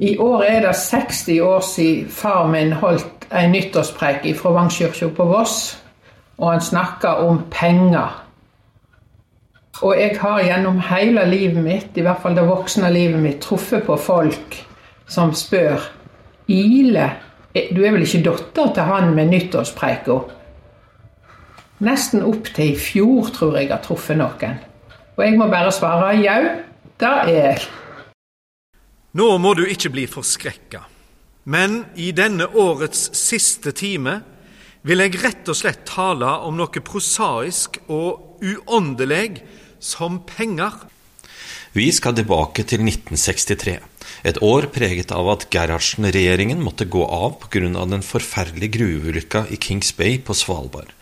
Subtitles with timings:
[0.00, 5.24] I år er det 60 år siden far min holdt en nyttårspreik fra Vangskirka på
[5.28, 5.76] Voss,
[6.38, 8.14] og han snakka om penger.
[9.82, 13.84] Og jeg har gjennom hele livet mitt, i hvert fall det voksne livet mitt, truffet
[13.84, 14.56] på folk
[15.08, 15.84] som spør
[16.48, 17.10] Ile,
[17.52, 20.16] du er vel ikke datter til han med nyttårspreika?
[21.84, 24.56] Nesten opp til i fjor tror jeg har truffet noen.
[25.16, 26.40] Og jeg må bare svare jau,
[27.00, 27.68] det er jeg.
[29.10, 30.84] Nå må du ikke bli forskrekka,
[31.50, 34.20] men i denne årets siste time
[34.86, 39.40] vil jeg rett og slett tale om noe prosaisk og uåndelig
[39.82, 40.76] som penger.
[41.74, 43.74] Vi skal tilbake til 1963,
[44.30, 47.66] et år preget av at Gerhardsen-regjeringen måtte gå av pga.
[47.66, 50.94] den forferdelige gruveulykka i Kings Bay på Svalbard.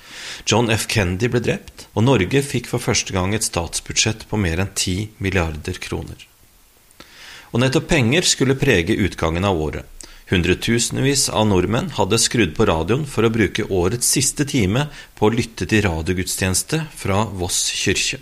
[0.46, 0.88] John F.
[0.88, 5.20] Kennedy ble drept, og Norge fikk for første gang et statsbudsjett på mer enn 10
[5.20, 6.27] milliarder kroner.
[7.52, 9.86] Og nettopp penger skulle prege utgangen av året.
[10.28, 15.32] Hundretusenvis av nordmenn hadde skrudd på radioen for å bruke årets siste time på å
[15.32, 18.20] lytte til radiogudstjeneste fra Voss kirke.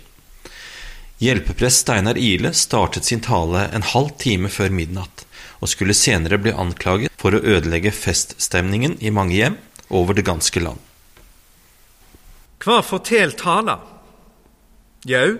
[1.19, 5.25] Hjelpeprest Steinar Ile startet sin tale en halv time før midnatt,
[5.59, 9.57] og skulle senere bli anklaget for å ødelegge feststemningen i mange hjem
[9.89, 10.79] over det ganske land.
[12.63, 13.79] Hva forteller tala?
[15.07, 15.37] Jau,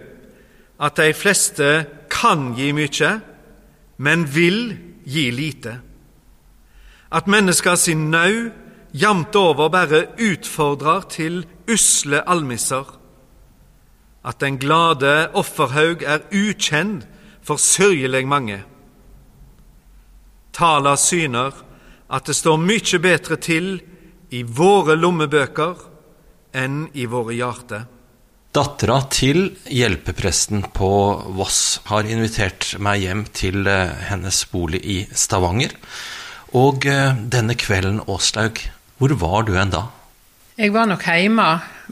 [0.78, 1.70] at de fleste
[2.12, 3.12] kan gi mye,
[3.98, 5.80] men vil gi lite.
[7.12, 8.50] At mennesker sin nau
[8.94, 12.86] jamt over bare utfordrer til usle almisser.
[14.26, 17.08] At den glade offerhaug er ukjent
[17.42, 18.64] for sørgelig mange.
[20.54, 21.54] Tala syner
[22.09, 23.78] at det står mye bedre til
[24.32, 25.76] i våre lommebøker
[26.58, 27.86] enn i våre hjerter.
[28.58, 30.88] Dattera til hjelpepresten på
[31.38, 35.76] Voss har invitert meg hjem til eh, hennes bolig i Stavanger.
[36.58, 38.64] Og eh, denne kvelden, Åslaug,
[38.98, 39.84] hvor var du hen da?
[40.58, 41.46] Jeg var nok hjemme,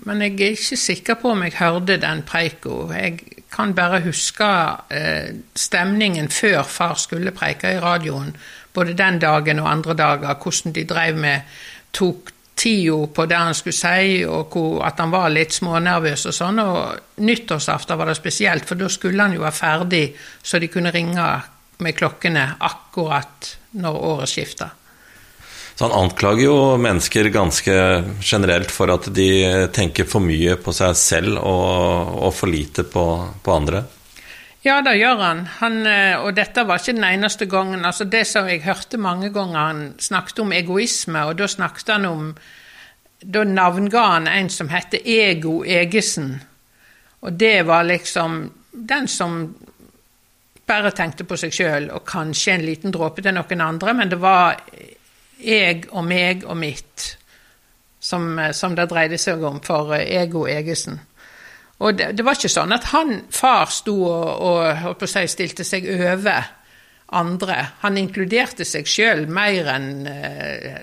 [0.10, 2.80] men jeg er ikke sikker på om jeg hørte den preika.
[2.98, 4.50] Jeg kan bare huske
[4.90, 8.34] eh, stemningen før far skulle preike i radioen,
[8.74, 11.62] både den dagen og andre dager, hvordan de drev med
[11.94, 14.56] tok tida på det han skulle si, og
[14.86, 16.62] at han var litt smånervøs og sånn.
[16.64, 20.06] Og nyttårsaften var det spesielt, for da skulle han jo være ferdig,
[20.42, 21.28] så de kunne ringe
[21.84, 24.72] med klokkene akkurat når året skifta.
[25.76, 27.74] Så han anklager jo mennesker ganske
[28.24, 29.28] generelt for at de
[29.76, 33.04] tenker for mye på seg selv og, og for lite på,
[33.44, 33.84] på andre?
[34.66, 35.44] Ja, det gjør han.
[35.60, 35.76] han.
[35.86, 37.86] Eh, og dette var ikke den eneste gangen.
[37.86, 42.06] Altså det som jeg hørte mange ganger, han snakket om egoisme, og da snakket han
[42.10, 42.36] om
[43.26, 46.42] Da navnga han en som heter Ego Egesen.
[47.22, 49.56] Og det var liksom den som
[50.68, 54.20] bare tenkte på seg sjøl, og kanskje en liten dråpe til noen andre, men det
[54.22, 54.60] var
[55.42, 57.18] jeg og meg og mitt
[58.00, 61.00] som, som det dreide seg om for Ego Egesen.
[61.84, 65.88] Og det, det, var ikke sånn at han, far sto og, og si, stilte seg
[65.92, 66.46] over
[67.20, 67.58] andre.
[67.84, 70.78] Han inkluderte seg sjøl mer enn uh,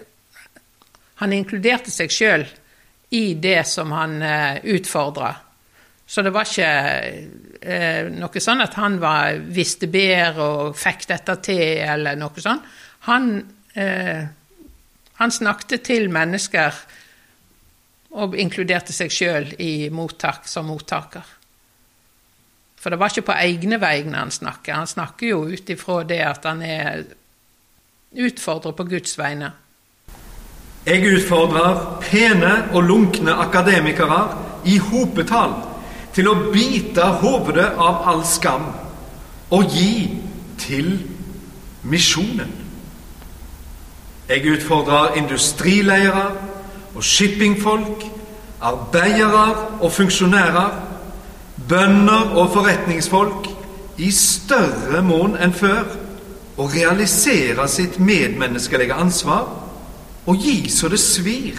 [1.23, 2.45] Han inkluderte seg sjøl
[3.15, 5.31] i det som han uh, eh, utfordra.
[6.07, 6.71] Så det var ikke
[7.63, 12.67] uh, noe sånn at han var, visste bedre og fikk dette til, eller noe sånt.
[13.07, 13.29] Han,
[13.77, 14.25] uh,
[15.21, 16.83] han snakket til mennesker
[18.13, 19.53] og inkluderte seg sjøl
[19.95, 21.25] mottak, som mottaker.
[22.83, 24.75] For det var ikke på egne vegne han snakker.
[24.75, 27.05] Han snakker jo ut ifra det at han er
[28.13, 29.53] utfordrer på Guds vegne.
[30.83, 34.19] Jeg utfordrer pene og lunkne akademikere
[34.67, 35.55] i hopetall
[36.13, 38.67] til å bite hovedet av all skam
[39.55, 40.11] og gi
[40.59, 40.97] til
[41.87, 42.51] misjonen.
[44.27, 46.52] Jeg utfordrer industrileiere
[46.95, 48.05] og shippingfolk,
[48.63, 49.47] arbeidere
[49.81, 50.79] og funksjonærer,
[51.69, 53.49] bønder og forretningsfolk
[54.03, 55.85] i større mån enn før
[56.61, 59.49] å realisere sitt medmenneskelige ansvar
[60.29, 61.59] og gi så det svir.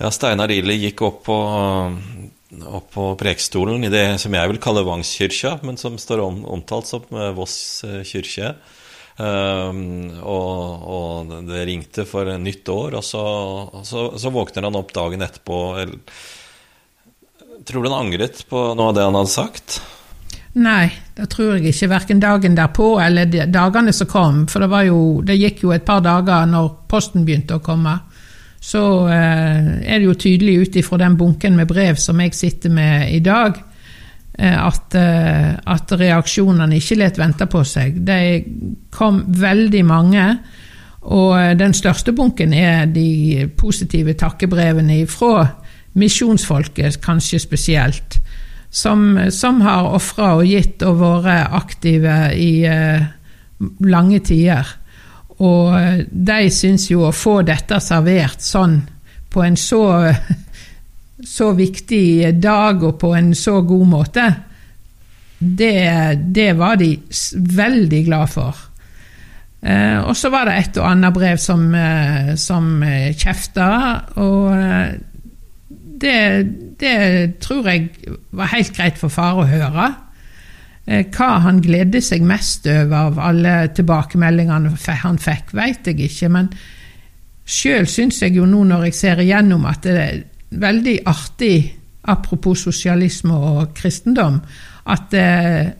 [0.00, 1.36] Ja, Steinar Ile gikk opp på,
[2.66, 6.90] opp på prekestolen i det som jeg vil kalle Vangskirka, men som står om, omtalt
[6.90, 8.54] som eh, Voss eh, kyrkje.
[9.14, 13.24] Um, og, og, det ringte for nytt år, og så,
[13.86, 15.58] så, så våkner han opp dagen etterpå.
[17.64, 19.78] Tror du han angret på noe av det han hadde sagt?
[20.54, 21.90] Nei, det tror jeg ikke.
[21.90, 24.44] Verken dagen derpå eller de dagene som kom.
[24.50, 27.96] For det, jo, det, gikk jo et par dager når posten begynte å komme.
[28.64, 28.82] Så
[29.12, 33.10] eh, er det jo tydelig ut ifra den bunken med brev som jeg sitter med
[33.12, 33.58] i dag,
[34.34, 38.00] at, at reaksjonene ikke let vente på seg.
[38.02, 38.18] De
[38.90, 40.24] kom veldig mange.
[41.14, 45.44] Og den største bunken er de positive takkebrevene fra
[45.94, 48.18] misjonsfolket, kanskje spesielt,
[48.70, 53.04] som, som har ofra og gitt og vært aktive i eh,
[53.86, 54.72] lange tider.
[55.38, 58.80] Og eh, de syns jo å få dette servert sånn
[59.30, 59.84] på en så,
[61.26, 64.28] så viktig dag og på en så god måte,
[65.38, 66.94] det, det var de
[67.34, 68.60] veldig glad for.
[69.64, 72.84] Eh, og så var det et og annet brev som, eh, som
[73.16, 73.68] kjefta,
[74.20, 74.94] og eh,
[76.04, 76.18] det,
[76.80, 76.96] det,
[77.40, 77.88] tror jeg
[78.30, 79.88] var helt greit for far å høre.
[80.84, 86.28] Eh, hva han gledde seg mest over av alle tilbakemeldingene han fikk, vet jeg ikke,
[86.34, 86.50] men
[87.44, 90.08] sjøl syns jeg jo nå når jeg ser igjennom at det
[90.60, 91.74] veldig artig,
[92.04, 94.40] apropos sosialisme og kristendom,
[94.86, 95.72] at det,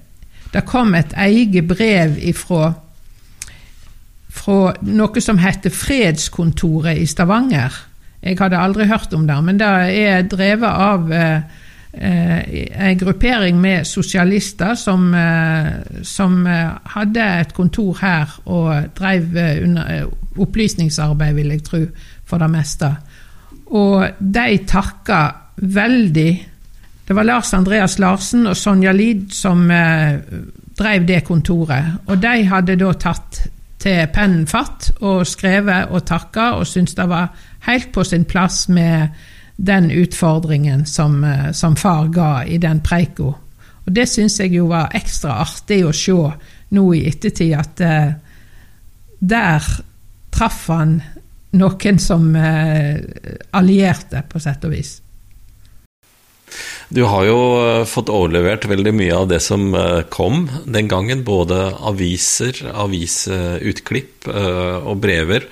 [0.54, 2.72] det kom et eget brev ifra
[4.34, 7.74] fra noe som heter Fredskontoret i Stavanger.
[8.24, 9.68] Jeg hadde aldri hørt om det, men det
[10.00, 11.60] er drevet av eh,
[11.94, 19.36] eh en gruppering med sosialister som, eh, som, eh, hadde et kontor her og drev
[19.36, 20.04] eh,
[20.36, 21.86] opplysningsarbeid, vil jeg tro,
[22.24, 22.96] for det meste.
[23.74, 25.20] Og de takka
[25.56, 26.32] veldig
[27.04, 30.14] Det var Lars Andreas Larsen og Sonja Lid som eh,
[30.78, 31.98] drev det kontoret.
[32.08, 33.42] Og de hadde da tatt
[33.84, 37.34] til pennen fatt og skrevet og takka og syntes det var
[37.66, 39.12] helt på sin plass med
[39.56, 43.34] den utfordringen som, eh, som far ga i den preika.
[43.84, 46.16] Og det syns jeg jo var ekstra artig å se
[46.74, 48.14] nå i ettertid, at eh,
[49.20, 49.68] der
[50.32, 51.02] traff han
[51.54, 52.98] noen som uh,
[53.54, 54.98] allierte, på sett og vis.
[56.94, 61.24] Du har jo eh, fått overlevert veldig mye av det som eh, kom den gangen.
[61.26, 65.48] Både aviser, avisutklipp eh, og brever.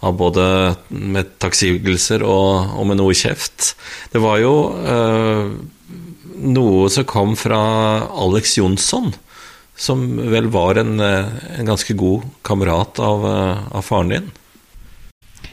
[0.00, 0.44] Både
[0.88, 3.74] med takksigelser og, og, med noe kjeft.
[4.14, 5.50] Det var jo eh,
[6.56, 7.60] noe som kom fra
[8.08, 9.12] Alex Jonsson,
[9.76, 14.32] som vel var en, en ganske god kamerat av, av faren din?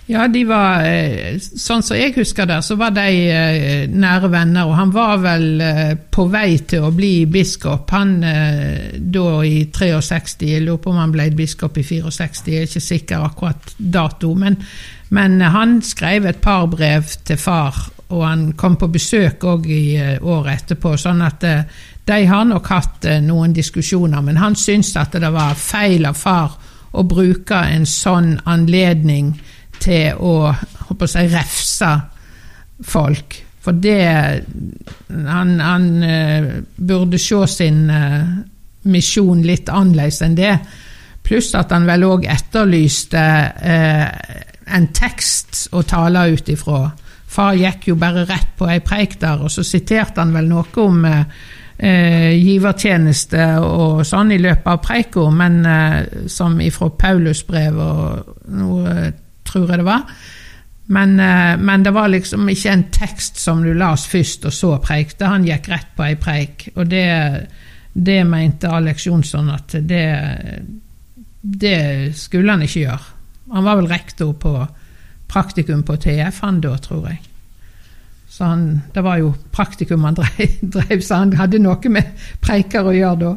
[0.07, 4.69] Ja, de var eh, Sånn som jeg husker det, så var de eh, nære venner.
[4.69, 10.47] Og han var vel eh, på vei til å bli biskop, han da i 63.
[10.47, 14.31] Jeg lurer på om han ble biskop i 64, jeg er ikke sikker akkurat dato.
[14.39, 14.55] Men,
[15.11, 17.75] men han skrev et par brev til far,
[18.07, 19.83] og han kom på besøk òg i
[20.23, 20.95] året etterpå.
[20.95, 21.43] sånn at
[22.07, 26.55] de har nok hatt noen diskusjoner, men han syntes at det var feil av far
[26.95, 29.35] å bruke en sånn anledning
[29.81, 30.33] til å
[30.87, 31.91] håper jeg, refse
[32.87, 33.43] folk.
[33.61, 34.43] For det
[35.09, 38.23] Han, han uh, burde se sin uh,
[38.87, 40.53] misjon litt annerledes enn det.
[41.27, 43.25] Pluss at han vel òg etterlyste
[43.59, 44.07] uh,
[44.67, 46.85] en tekst å tale ut ifra.
[47.27, 50.83] Far gikk jo bare rett på ei preik der, og så siterte han vel noe
[50.83, 51.05] om
[51.77, 55.59] givertjeneste og sånn i løpet av preika, men
[56.31, 59.11] som ifra Paulus brev og noe
[59.47, 60.05] tror jeg det var.
[60.89, 64.73] Men, eh, men, det var liksom ikke en tekst som du las først, og så
[64.83, 65.27] preikte.
[65.27, 66.69] Han gikk rett på ei preik.
[66.75, 67.07] Og det,
[67.93, 70.07] det mente Alex Jonsson at det,
[71.41, 71.79] det
[72.15, 73.13] skulle han ikke gjøre.
[73.51, 74.53] Han var vel rektor på
[75.27, 77.19] praktikum på TF, han da, tror jeg.
[78.31, 80.15] Så han, det var jo praktikum han
[80.75, 83.35] drev, så han hadde noe med preiker å gjøre da.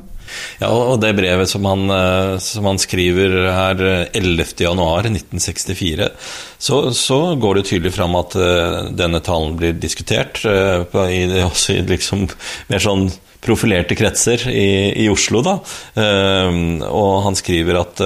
[0.60, 3.82] Ja, og det brevet som han, eh, som han skriver her
[4.12, 10.84] 11.1.1964, eh, så, så går det tydelig fram at uh, denne talen blir diskutert uh,
[11.08, 12.26] i, også i liksom
[12.68, 13.06] mer sånn
[13.40, 15.54] profilerte kretser i, i Oslo, da.
[15.96, 18.02] Uh, og han skriver at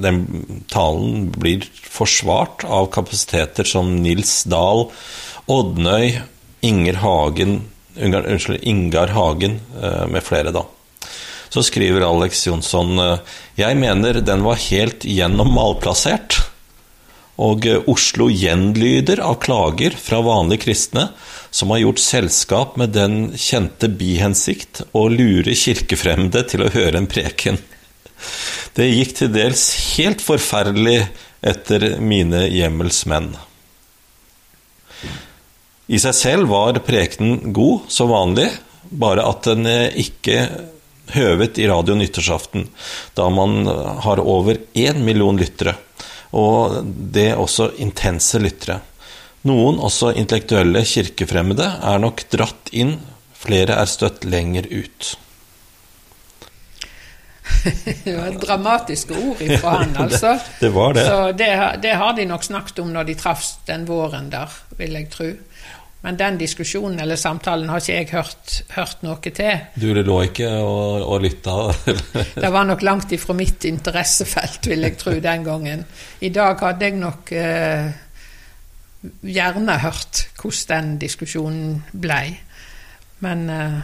[0.00, 0.22] den
[0.72, 4.86] talen blir forsvart av kapasiteter som Nils Dahl,
[5.52, 6.16] Odnøy,
[6.66, 7.58] Inger Hagen
[7.96, 9.60] Unnskyld, Ingar Hagen
[10.12, 10.66] med flere, da
[11.48, 13.18] så skriver Alex Jonsson eh,
[13.60, 16.40] Jeg mener den var helt gjennom malplassert.
[17.42, 21.08] Og eh, Oslo gjenlyder av klager fra vanlige kristne
[21.54, 27.08] som har gjort selskap med den kjente bihensikt å lure kirkefremmede til å høre en
[27.10, 27.60] preken.
[28.76, 31.02] Det gikk til dels helt forferdelig
[31.46, 33.30] etter mine hjemmelsmenn.
[35.86, 38.48] I seg selv var prekenen god, som vanlig,
[38.90, 39.68] bare at den
[40.02, 40.40] ikke
[41.14, 42.68] høvet i radio nyttårsaften,
[43.14, 43.66] da man
[44.02, 45.76] har over én million lyttere.
[46.36, 48.80] Og det er også intense lyttere.
[49.46, 52.96] Noen, også intellektuelle kirkefremmede, er nok dratt inn
[53.36, 55.12] Flere er støtt lenger ut.
[58.04, 60.32] det var dramatiske ord ifra han, altså.
[60.32, 61.04] det, det var det.
[61.06, 61.50] Så det,
[61.82, 65.28] det, har de nok snakket om når de traff den våren der, vil jeg tro.
[66.06, 69.64] Men den diskusjonen eller samtalen har ikke jeg hørt, hørt noe til.
[69.74, 71.56] Du lå ikke og, og lytta?
[72.44, 75.82] det var nok langt ifra mitt interessefelt, vil jeg tro, den gangen.
[76.22, 77.90] I dag hadde jeg nok eh,
[79.26, 82.36] gjerne hørt hvordan den diskusjonen blei.
[83.26, 83.80] Men eh,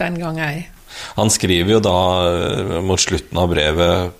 [0.00, 0.64] den gang ei.
[1.20, 4.19] Han skriver jo da uh, mot slutten av brevet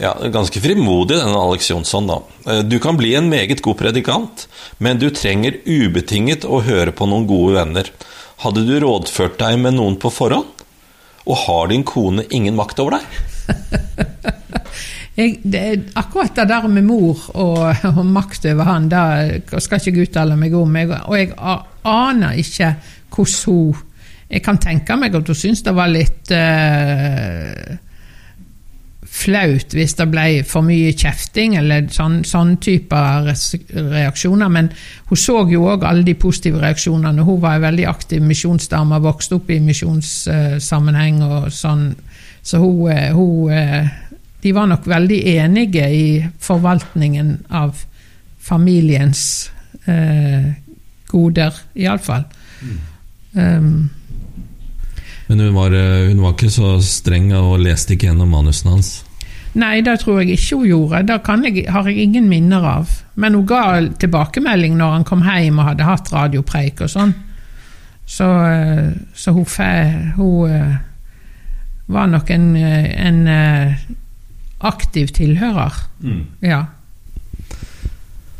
[0.00, 2.20] ja, ganske frimodig, denne Alex Jonsson, da.
[2.46, 4.46] Uh, du kan bli en meget god predikant,
[4.82, 7.92] men du trenger ubetinget å høre på noen gode venner.
[8.42, 10.64] Hadde du rådført deg med noen på forhånd?
[11.26, 13.06] Og har din kone ingen makt over deg?
[15.16, 15.60] Jeg, det,
[15.96, 20.36] akkurat det der med mor og, og makt over han, det skal ikke jeg uttale
[20.36, 20.76] meg om.
[20.76, 21.30] Jeg, og jeg
[21.88, 22.74] aner ikke
[23.16, 23.84] hvordan hun
[24.28, 27.76] Jeg kan tenke meg at hun syns det var litt uh,
[29.16, 34.50] flaut hvis det ble for mye kjefting eller sånn, sånn type reaksjoner.
[34.52, 34.70] Men
[35.08, 37.24] hun så jo òg alle de positive reaksjonene.
[37.24, 41.88] Hun var en veldig aktiv misjonsdame, vokste opp i misjonssammenheng og sånn.
[42.46, 43.94] Så hun, eh, hun eh,
[44.46, 46.06] de var nok veldig enige i
[46.38, 47.80] forvaltningen av
[48.46, 49.50] familiens
[49.90, 50.52] eh,
[51.10, 52.26] goder, iallfall.
[52.62, 52.76] Mm.
[53.36, 53.90] Um,
[55.26, 58.92] Men hun var, eh, hun var, ikke så streng og leste ikke gjennom manusene hans?
[59.56, 61.02] Nei, det tror jeg ikke hun gjorde.
[61.08, 62.90] Det jeg, har jeg ingen minner av.
[63.14, 67.14] Men hun ga tilbakemelding når han kom hjem og hadde hatt radiopreik og sånn.
[68.06, 69.46] Så, eh, så hun,
[70.16, 70.76] hun, eh,
[71.86, 73.20] var nok en, en
[74.58, 75.74] aktiv tilhører.
[76.02, 76.24] Mm.
[76.42, 76.64] Ja.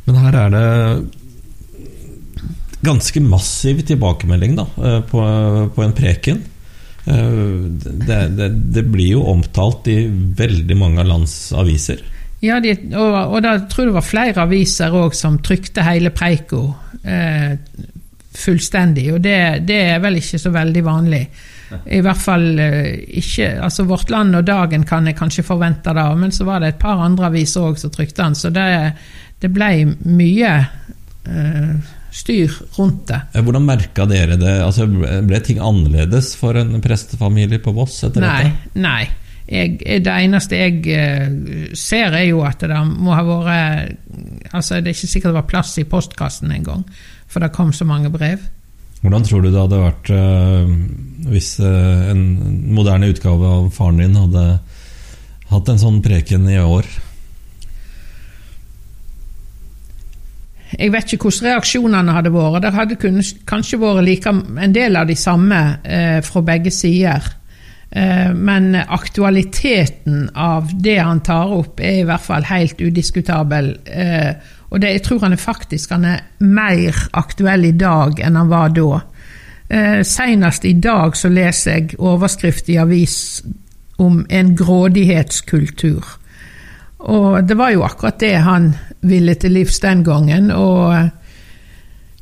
[0.06, 0.66] Men her er det
[2.86, 5.22] ganske massiv tilbakemelding da, eh, på,
[5.74, 6.42] på en preken.
[7.06, 7.70] Eh,
[8.06, 12.02] det, det, det, blir jo omtalt i veldig mange av lands aviser.
[12.44, 16.12] Ja, de, og, og da tror jeg det var flere aviser òg som trykte hele
[16.14, 16.62] preika
[17.06, 17.54] eh,
[18.36, 19.06] fullstendig.
[19.14, 21.22] Og det, det, er vel ikke så veldig vanlig.
[21.66, 26.06] I hvert fall eh, ikke altså Vårt Land og Dagen kan jeg kanskje forvente det,
[26.18, 28.68] men så var det et par andre aviser òg som trykte den, så det,
[29.42, 29.70] det ble
[30.06, 30.52] mye
[31.26, 33.20] uh, styr rundt det.
[33.44, 34.56] Hvordan merka dere det?
[34.64, 38.82] Altså, ble ting annerledes for en prestefamilie på Voss etter nei, dette?
[38.86, 39.04] Nei.
[39.46, 44.90] Jeg, det eneste jeg uh, ser, er jo at det må ha vært altså Det
[44.90, 46.82] er ikke sikkert det var plass i postkassen engang,
[47.30, 48.42] for det kom så mange brev.
[49.04, 50.72] Hvordan tror du det hadde vært uh,
[51.30, 52.24] hvis uh, en
[52.74, 54.46] moderne utgave av faren din hadde
[55.52, 56.88] hatt en sånn preken i år?
[60.76, 62.62] Jeg vet ikke hvordan reaksjonene hadde vært.
[62.62, 62.96] Det hadde
[63.48, 67.30] kanskje vært like, en del av de samme eh, fra begge sider.
[67.90, 73.72] Eh, men aktualiteten av det han tar opp, er i hvert fall helt udiskutabel.
[73.86, 74.32] Eh,
[74.68, 78.50] og det, jeg tror han er faktisk han er mer aktuell i dag enn han
[78.52, 79.00] var da.
[79.68, 83.16] Eh, Senest i dag så leser jeg overskrift i avis
[84.02, 86.04] om en grådighetskultur.
[87.06, 88.74] Og det var jo akkurat det han
[89.06, 90.50] ville til livs den gangen.
[90.50, 91.10] Og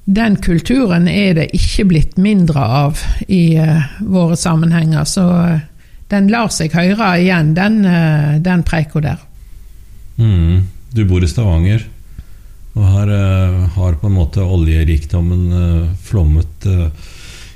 [0.04, 5.08] den kulturen er det ikke blitt mindre av i uh, våre sammenhenger.
[5.08, 5.64] Så uh,
[6.12, 7.80] den lar seg høre igjen, den,
[8.44, 9.22] den preika der.
[10.20, 10.68] Mm.
[10.94, 11.88] Du bor i Stavanger?
[12.74, 13.10] Og her
[13.74, 16.66] har på en måte oljerikdommen flommet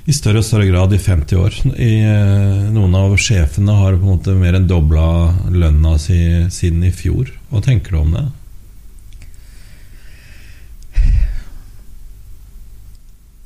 [0.09, 1.57] i større og større grad i 50 år.
[1.77, 1.93] I,
[2.73, 5.05] noen av sjefene har på en måte mer enn dobla
[5.53, 6.19] lønna si
[6.55, 7.29] siden i fjor.
[7.51, 8.25] Hva tenker du om det?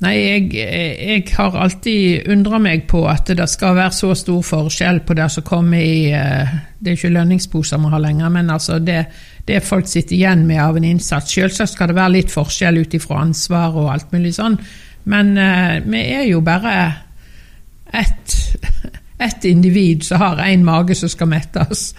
[0.03, 5.03] Nei, jeg, jeg har alltid undra meg på at det skal være så stor forskjell
[5.07, 9.05] på det som kommer i Det er ikke lønningsposer vi har lenger, men altså det
[9.43, 11.33] det folk sitter igjen med av en innsats.
[11.35, 14.55] Selvsagt skal det være litt forskjell ut ifra ansvar og alt mulig sånn,
[15.11, 16.75] men uh, vi er jo bare
[17.91, 18.37] ett
[19.23, 21.93] et individ som har én mage som skal mettes.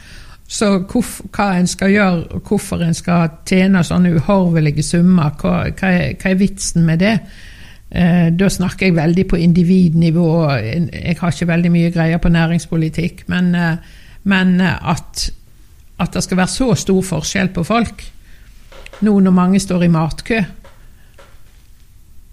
[0.49, 6.17] Så hva en skal gjøre, hvorfor en skal tjene sånne uhorvelige summer, hva, hva, er,
[6.21, 7.15] hva er, vitsen med det?
[7.95, 10.29] Eh, da snakker jeg veldig på individnivå.
[10.51, 13.77] Jeg har ikke veldig mye greier på næringspolitikk, men, eh,
[14.25, 15.31] men at
[15.99, 18.05] at det skal være så stor forskjell på folk.
[19.01, 20.41] Nå når mange står i matkø,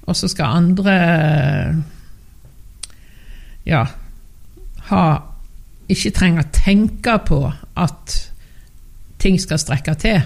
[0.01, 0.95] og så skal andre
[3.65, 3.85] ja
[4.89, 5.03] ha
[5.91, 7.39] ikke trenger å tenke på
[7.77, 8.15] at
[9.21, 10.21] ting skal strekke til.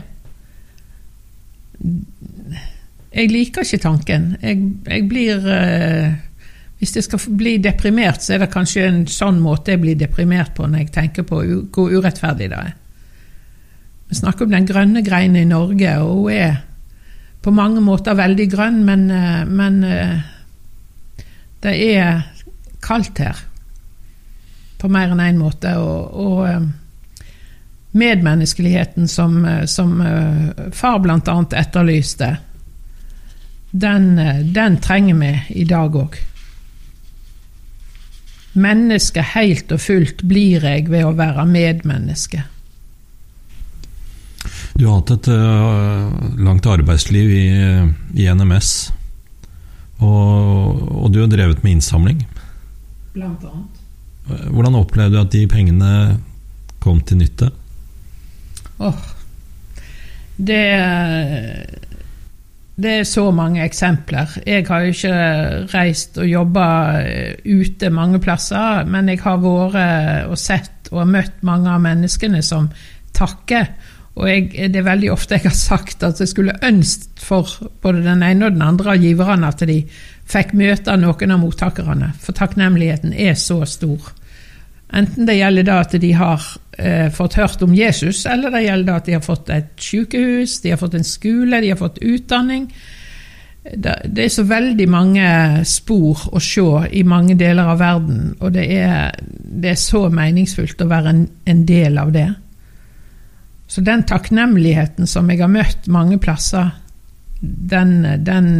[3.16, 4.32] Jeg liker ikke tanken.
[4.42, 6.16] Jeg, jeg blir uh,
[6.80, 10.52] Hvis jeg skal bli deprimert, så er det kanskje en sånn måte jeg blir deprimert
[10.58, 11.40] på når jeg tenker på
[11.72, 12.74] hvor urettferdig det er.
[14.10, 16.58] Vi snakker om den grønne greina i Norge, og hun er
[17.46, 20.16] på mange måter veldig grønn, men, eh, men eh,
[21.62, 22.24] det er
[22.82, 23.44] kaldt her
[24.82, 25.76] på mer enn én en måte.
[25.78, 26.66] Og, og, eh,
[27.96, 29.38] medmenneskeligheten som,
[29.72, 30.02] som
[30.76, 31.36] far bl.a.
[31.56, 32.28] etterlyste,
[33.76, 34.16] den,
[34.54, 36.18] den trenger vi i dag òg.
[38.56, 42.46] Menneske helt og fullt blir jeg ved å være medmenneske.
[44.76, 47.48] Du har hatt et uh, langt arbeidsliv i,
[48.22, 48.72] i NMS,
[50.04, 52.24] og, og, du har drevet med innsamling.
[53.16, 53.82] Blant annet.
[54.26, 55.92] Hvordan opplevde du at de pengene
[56.84, 57.52] kom til nytte?
[58.80, 59.04] Åh, oh,
[60.36, 60.64] det
[62.76, 64.34] det er så mange eksempler.
[64.44, 65.20] Jeg har jo ikke
[65.72, 66.68] reist og jobba
[67.00, 72.44] eh, ute mange plasser, men jeg har vært og sett og møtt mange av menneskene
[72.44, 72.68] som
[73.16, 73.70] takker.
[74.16, 78.04] Og jeg, det er veldig ofte jeg har sagt at jeg skulle ønske for både
[78.06, 79.82] den ene og den andre av giverne at de
[80.26, 84.12] fikk møte noen av mottakerne, for takknemligheten er så stor.
[84.96, 86.46] Enten det gjelder da at de har
[86.78, 90.74] eh, fått hørt om Jesus, eller det gjelder at de har fått et sykehus, de
[90.74, 92.70] har fått en skole, de har fått utdanning.
[93.66, 95.28] Det, er så veldig mange
[95.66, 100.84] spor å se i mange deler av verden, og det er, det er så meningsfullt
[100.86, 102.28] å være en, en, del av det.
[103.68, 106.76] Så den takknemligheten som jeg har møtt mange plasser,
[107.42, 108.52] den, den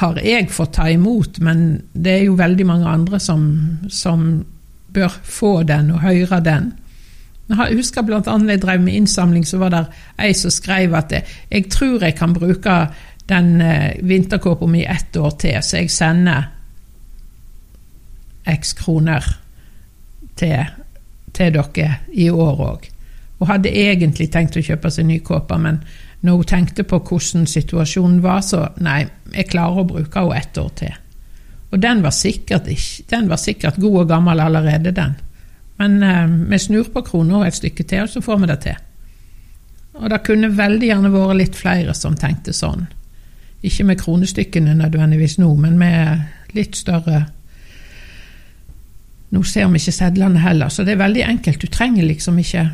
[0.00, 3.44] har jeg fått ta imot, men det er jo veldig mange andre som,
[3.86, 4.26] som
[4.92, 6.72] bør få den og høre den.
[7.50, 8.22] Jeg husker bl.a.
[8.22, 9.84] jeg drev med innsamling, så var det
[10.22, 11.12] ei som skrev at
[11.50, 12.76] jeg tror jeg kan bruke
[13.30, 16.46] den eh, vinterkåpa mi ett år til, så jeg sender
[18.50, 19.26] x kroner
[20.36, 20.70] til,
[21.32, 22.88] til dere i år òg.
[23.40, 25.82] Og hadde egentlig tenkt å kjøpe seg ny kåpe, men
[26.20, 30.58] når hun tenkte på hvordan situasjonen var, så nei, jeg klarer å bruke henne ett
[30.60, 30.98] år til.
[31.70, 35.16] Og den var sikkert, ikke, den var sikkert god og gammel allerede, den.
[35.78, 38.80] Men eh, vi snur på krona et stykke til, og så får vi det til.
[40.00, 42.86] Og det kunne veldig gjerne vært litt flere som tenkte sånn.
[43.66, 47.26] Ikke med kronestykkene nødvendigvis nå, men med litt større
[49.30, 51.62] Nå ser vi ikke sedlene heller, så det er veldig enkelt.
[51.62, 52.64] Du trenger liksom ikke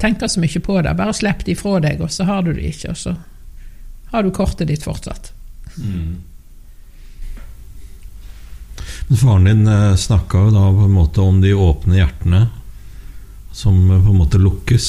[0.00, 0.94] tenke så mye på det.
[0.96, 3.12] Bare slipp de fra deg, og så har du det ikke, og så
[4.14, 5.28] har du kortet ditt fortsatt.
[5.76, 6.14] Mm.
[9.08, 12.42] Faren din eh, snakka jo da på en måte om de åpne hjertene
[13.56, 14.88] som eh, på en måte lukkes.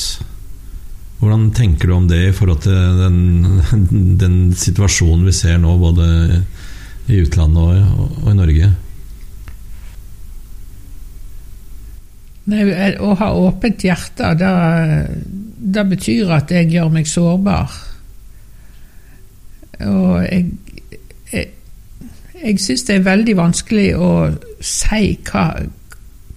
[1.19, 3.17] Hvordan tenker du om det i forhold til den,
[4.23, 6.43] den situasjonen vi ser nå, både
[7.09, 8.71] i utlandet og, og i Norge?
[12.49, 12.63] Nei,
[12.99, 17.75] å ha åpent hjerte, det betyr at jeg gjør meg sårbar.
[19.85, 20.47] Og jeg,
[21.29, 21.51] jeg
[22.59, 24.11] syns det er veldig vanskelig å
[24.63, 25.47] si hva,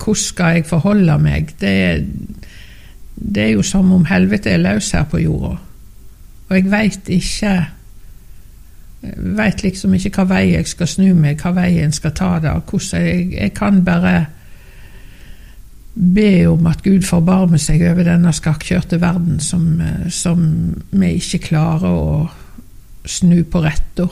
[0.02, 1.54] hvor skal jeg forholde meg.
[1.60, 1.74] Det,
[3.14, 5.54] det er jo som om helvete er løs her på jorda.
[6.48, 7.54] Og jeg veit ikke
[9.02, 12.52] veit liksom ikke hva vei jeg skal snu meg, hva vei en skal ta det.
[12.92, 14.26] Jeg, jeg, kan bare
[15.94, 20.44] be om at Gud forbarmer seg over denne skakkjørte verden som, som
[20.90, 22.28] vi ikke klarer å
[23.04, 24.06] snu på retta.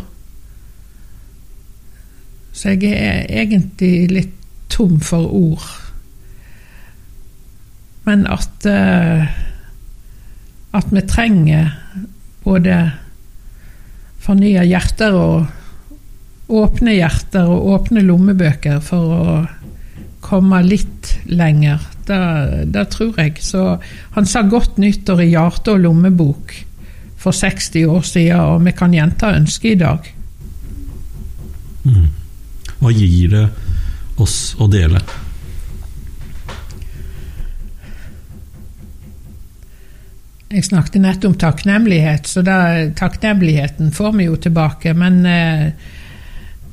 [2.53, 4.35] Så jeg er egentlig litt
[4.71, 5.69] tom for ord.
[8.09, 9.29] Men at uh,
[10.71, 11.73] At vi trenger
[12.45, 12.75] både
[14.23, 15.49] fornya hjerter og
[16.51, 19.35] åpne hjerter og åpne lommebøker for å
[20.23, 21.83] komme litt lenger.
[22.07, 23.39] Det, tror jeg.
[23.43, 23.65] Så
[24.15, 26.55] han sa godt nyttår i hjerte og lommebok
[27.21, 30.09] for 60 år siden, og vi kan gjenta ønsket i dag.
[31.85, 32.09] Mm.
[32.81, 33.49] Hva gir det
[34.21, 35.01] oss å dele?
[40.51, 42.57] Jeg snakket nettopp om takknemlighet, så da,
[42.99, 44.95] takknemligheten får vi jo tilbake.
[44.99, 45.67] Men eh,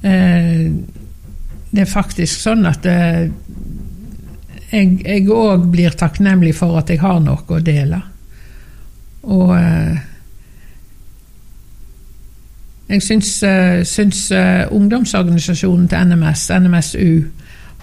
[0.02, 0.64] eh,
[1.70, 3.28] det er faktisk sånn at eh,
[4.72, 8.02] jeg òg blir takknemlig for at jeg har noe å dele.
[9.28, 10.00] Og eh,
[12.88, 17.10] jeg syns, uh, syns uh, ungdomsorganisasjonen til NMS, NMSU,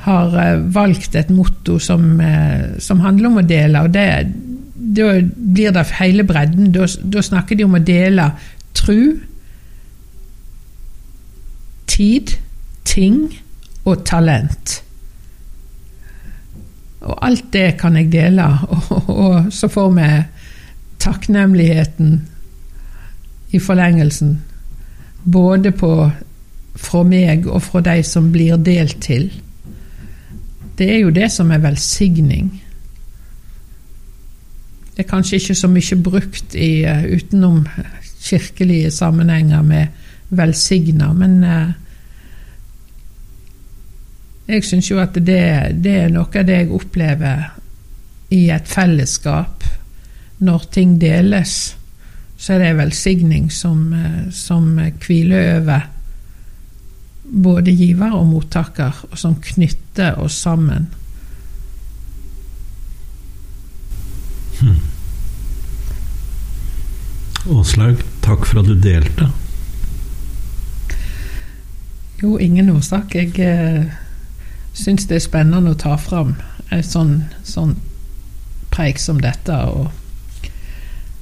[0.04, 2.20] har uh, valgt et motto som,
[2.78, 3.82] som, handler om å dele.
[3.84, 4.06] og det,
[4.74, 6.72] Da blir det hele bredden.
[6.72, 8.30] Da snakker de om å dele
[8.74, 9.20] tru,
[11.86, 12.34] tid
[12.88, 13.28] ting
[13.84, 14.80] og talent.
[17.04, 20.08] Og alt det kan jeg dele, og, og så får vi
[21.04, 22.16] takknemligheten
[23.52, 24.38] i forlengelsen.
[25.24, 26.10] Både på,
[26.74, 29.30] fra meg og fra de som blir delt til.
[30.78, 32.50] Det er jo det som er velsigning.
[34.94, 37.64] Det er kanskje ikke så mye brukt i, uh, utenom
[38.24, 39.86] kirkelige sammenhenger med
[40.30, 41.72] velsigna, men uh,
[44.48, 45.40] jeg syns jo at det,
[45.84, 47.46] det, er noe av det jeg opplever
[48.34, 49.64] i et fellesskap.
[50.44, 51.76] Når ting deles,
[52.36, 55.90] så er det en velsigning som, uh, som hviler over
[57.24, 60.88] både giver og mottaker, og som knytter oss sammen.
[64.60, 64.82] Hmm.
[67.50, 69.28] Åslaug, takk for at du delte.
[72.22, 73.14] Jo, ingen årsak.
[73.14, 73.90] Jeg eh,
[74.72, 76.36] syns det er spennende å ta fram
[76.72, 77.74] en sånn, sånn
[78.72, 79.90] preik som dette, og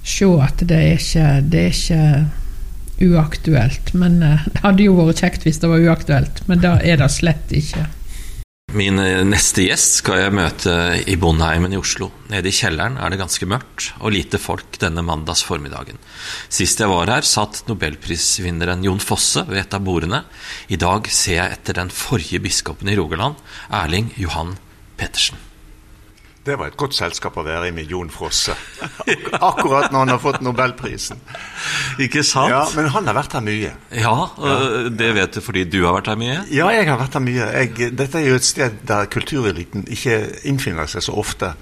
[0.03, 3.95] se at det er ikke, det er ikke uaktuelt.
[3.99, 7.11] Men uh, det hadde jo vært kjekt hvis det var uaktuelt, men da er det
[7.15, 7.89] slett ikke.
[8.73, 12.09] Min eh, neste gjest skal jeg møte i Bondheimen i Oslo.
[12.33, 16.01] Nede i kjelleren er det ganske mørkt og lite folk denne mandags formiddagen.
[16.49, 20.25] Sist jeg var her, satt nobelprisvinneren Jon Fosse ved et av bordene.
[20.73, 23.37] I dag ser jeg etter den forrige biskopen i Rogaland,
[23.69, 24.57] Erling Johan
[24.97, 25.52] Petersen.
[26.43, 28.55] Det var et godt selskap å være i med Jon Frosse.
[29.51, 31.21] Akkurat når han har fått nobelprisen.
[32.03, 32.51] Ikke sant?
[32.51, 33.71] Ja, Men han har vært her mye.
[33.95, 34.17] Ja,
[34.91, 36.41] det vet du fordi du har vært her mye?
[36.51, 37.47] Ja, jeg har vært her mye.
[37.61, 40.19] Jeg, dette er jo et sted der kultureliten ikke
[40.51, 41.53] innfinner seg så ofte.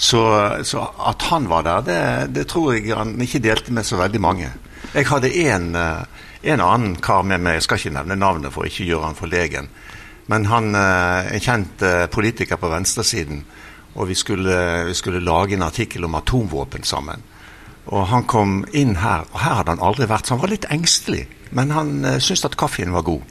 [0.00, 0.24] Så,
[0.64, 2.00] så at han var der, det,
[2.38, 4.48] det, tror jeg han ikke delte med så veldig mange.
[4.94, 8.72] Jeg hadde en, en annen kar med meg, jeg skal ikke nevne navnet for å
[8.72, 9.72] ikke gjøre han forlegen.
[10.32, 11.82] Men han, en kjent
[12.14, 13.44] politiker på venstresiden
[13.94, 17.22] og vi skulle, vi skulle, lage en artikkel om atomvåpen sammen.
[17.90, 20.68] Og han kom inn her, og her hadde han aldri vært, så han var litt
[20.70, 21.24] engstelig.
[21.56, 23.24] Men han uh, syntes at kaffen var god.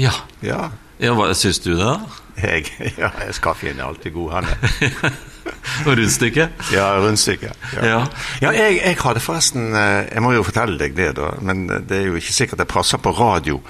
[0.00, 0.14] Ja.
[0.42, 0.72] ja.
[1.04, 2.20] Ja hva syns du det, da?
[2.34, 2.66] Jeg,
[2.98, 3.12] ja,
[3.42, 5.14] kaffen er alltid god, han er.
[5.86, 6.64] og rundstykket?
[6.72, 7.52] Ja, rundstykket.
[7.76, 7.84] Ja.
[7.86, 7.98] ja.
[8.42, 11.30] ja jeg, jeg, hadde forresten eh, Jeg må jo fortelle deg det, da.
[11.44, 13.60] Men det er jo ikke sikkert det passer på radio.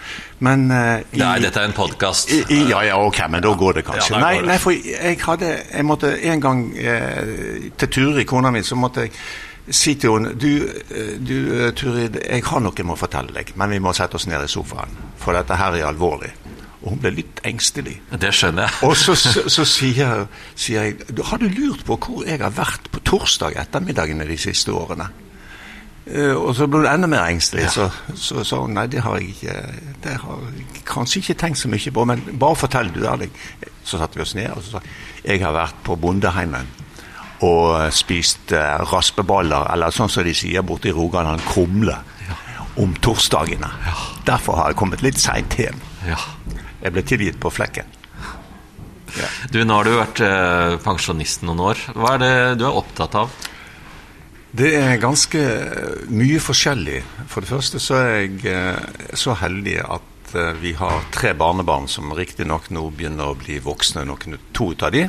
[0.45, 2.33] Men uh, i, Nei, dette er en podkast.
[2.51, 4.21] Ja, ja, ok, men da går det kanskje.
[4.23, 8.79] nei, nei, for jeg hadde Jeg måtte en gang eh, til Turi, kona mi, så
[8.79, 9.15] måtte jeg
[9.71, 10.51] si til henne du,
[10.93, 11.37] eh, du,
[11.77, 14.51] Turid, jeg har noe jeg må fortelle deg, men vi må sette oss ned i
[14.51, 14.93] sofaen.
[15.21, 16.35] For dette her er alvorlig.
[16.85, 17.97] Og hun ble litt engstelig.
[18.21, 18.89] Det skjønner jeg.
[18.89, 22.91] og så, så, så sier, sier, jeg Har du lurt på hvor jeg har vært
[22.93, 25.09] på torsdag ettermiddagene de siste årene?
[26.05, 27.65] Uh, og så ble hun enda mer engstelig.
[27.65, 27.89] Ja.
[28.13, 29.55] Så sa hun nei, det har jeg ikke
[30.05, 33.31] Det har jeg kanskje ikke tenkt så mye på, men bare fortell du ærlig.
[33.85, 34.85] Så satte vi oss ned og så sa
[35.25, 36.67] jeg har vært på bondeheimen
[37.45, 41.97] og spist uh, raspeballer, eller sånn som de sier borte i Rogaland, krumle,
[42.29, 42.37] ja.
[42.81, 43.69] om torsdagene.
[43.85, 43.95] Ja.
[44.29, 45.81] Derfor har jeg kommet litt seint hjem.
[46.07, 46.21] Ja.
[46.85, 47.89] Jeg ble tilgitt på flekken.
[49.15, 49.29] Ja.
[49.51, 51.83] Du, Nå har du vært eh, pensjonist noen år.
[51.97, 53.33] Hva er det du er opptatt av?
[54.55, 55.41] Det er ganske
[56.15, 57.01] mye forskjellig.
[57.31, 61.89] For det første så er jeg eh, så heldig at eh, vi har tre barnebarn
[61.91, 65.07] som riktignok nå begynner å bli voksne, noen, to av de.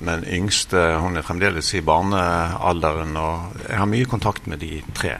[0.00, 5.18] Men yngste hun er fremdeles i barnealderen, og jeg har mye kontakt med de tre.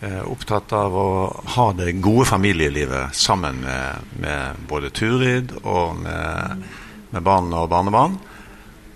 [0.00, 1.08] Eh, opptatt av å
[1.56, 6.62] ha det gode familielivet sammen med, med både Turid og med,
[7.10, 8.14] med barn og barnebarn.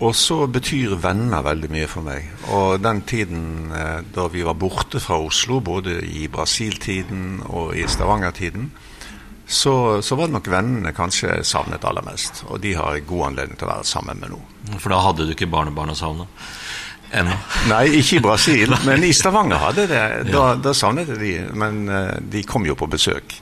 [0.03, 2.29] Og så betyr venner veldig mye for meg.
[2.55, 7.83] Og den tiden eh, da vi var borte fra Oslo, både i Brasil-tiden og i
[7.83, 8.71] Stavanger-tiden,
[9.43, 12.45] så, så, var det nok vennene kanskje savnet aller mest.
[12.47, 14.39] Og de har jeg god anledning til å være sammen med nå.
[14.79, 16.31] For da hadde du ikke barnebarn å savne?
[17.13, 17.37] Ennå?
[17.69, 20.03] Nei, ikke i Brasil, men i Stavanger hadde det.
[20.29, 20.59] Da, ja.
[20.61, 23.35] da savnet jeg de, men uh, de kom jo på besøk.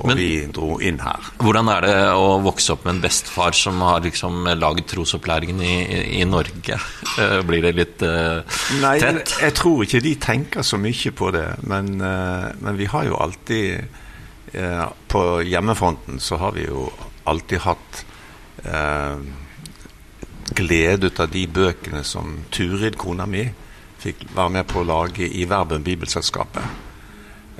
[0.00, 1.26] Og men, vi dro inn her.
[1.42, 5.74] Hvordan er det å vokse opp med en bestefar som har liksom laget trosopplæringen i,
[6.20, 6.78] i, Norge?
[7.18, 8.40] Uh, blir det litt uh,
[8.80, 9.34] Nei, tett?
[9.34, 11.46] Jeg, jeg tror ikke de tenker så mye på det.
[11.68, 13.98] Men, men vi har jo alltid
[15.06, 16.88] På hjemmefronten så har vi jo
[17.30, 18.00] alltid hatt
[20.56, 23.46] glede ut av de bøkene som Turid, kona mi,
[24.00, 26.88] fikk være med på å lage i Verben Bibelselskapet.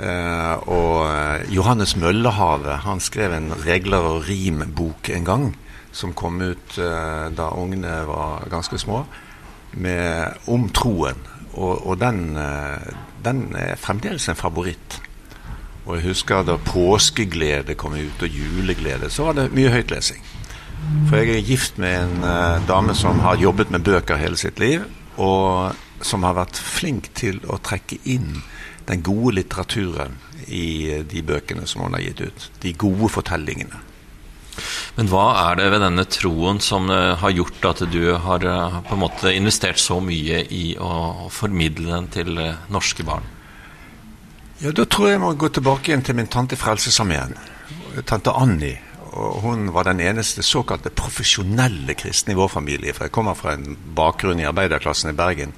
[0.00, 5.44] Eh, og eh, Johannes Møllehavet han skrev en regler og rim-bok en gang,
[5.92, 9.05] som kom ut eh, da ungene var ganske små,
[9.76, 11.20] med, om troen.
[11.50, 12.38] Og, og den,
[13.24, 15.00] den, er fremdeles en favoritt.
[15.85, 20.22] Og jeg husker da påskeglede kom ut, og juleglede, så var det mye høytlesing.
[21.10, 24.60] For jeg er gift med en uh, dame som har jobbet med bøker hele sitt
[24.62, 24.84] liv,
[25.20, 28.40] og som har vært flink til å trekke inn
[28.88, 30.16] den gode litteraturen
[30.46, 32.48] i uh, de bøkene som hun har gitt ut.
[32.64, 33.86] De gode fortellingene.
[34.96, 38.46] Men hva er det ved denne troen som uh, har gjort at du har
[38.88, 43.26] på en måte investert så mye i å formidle den til norske barn?
[44.60, 47.32] Ja, Da tror jeg jeg må gå tilbake igjen til min tante Frelsesarmeen.
[48.06, 52.94] Tante Annie og hun var den eneste såkalte profesjonelle kristne i vår familie.
[52.94, 55.54] For jeg kommer fra en bakgrunn i arbeiderklassen i Bergen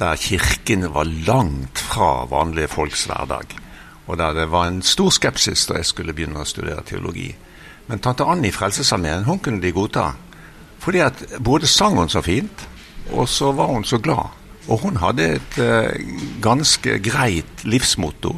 [0.00, 3.54] der kirken var langt fra vanlige folks hverdag.
[4.06, 7.28] Og der det var en stor skepsis da jeg skulle begynne å studere teologi.
[7.86, 10.12] Men tante Annie i Frelsesarmeen hun kunne de godta.
[10.82, 12.66] Fordi at både sang hun så fint,
[13.12, 14.32] og så var hun så glad.
[14.68, 16.02] Og hun hadde et eh,
[16.42, 18.34] ganske greit livsmotto.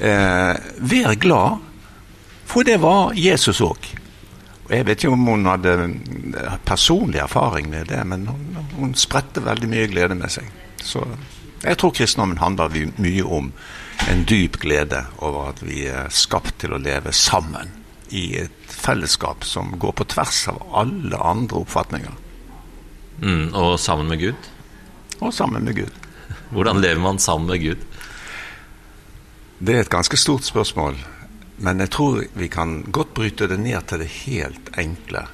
[0.00, 0.54] Eh,
[0.92, 1.64] vær glad
[2.56, 3.86] for det var Jesus òg.
[4.64, 5.72] Og Jeg vet ikke om hun hadde
[6.64, 10.46] personlig erfaring med det, men hun, hun spredte veldig mye glede med seg.
[10.80, 11.02] Så
[11.60, 13.50] jeg tror kristendommen handler mye om
[14.08, 17.74] en dyp glede over at vi er skapt til å leve sammen
[18.08, 22.14] i et fellesskap som går på tvers av alle andre oppfatninger.
[23.20, 24.48] Mm, og sammen med Gud?
[25.20, 25.92] Og sammen med Gud.
[26.56, 27.84] Hvordan lever man sammen med Gud?
[29.58, 30.96] Det er et ganske stort spørsmål.
[31.56, 35.24] Men jeg tror vi kan godt bryte det ned til det helt enkle.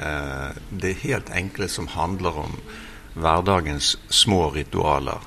[0.00, 2.56] Eh, det helt enkle som handler om
[3.20, 5.20] hverdagens små ritualer.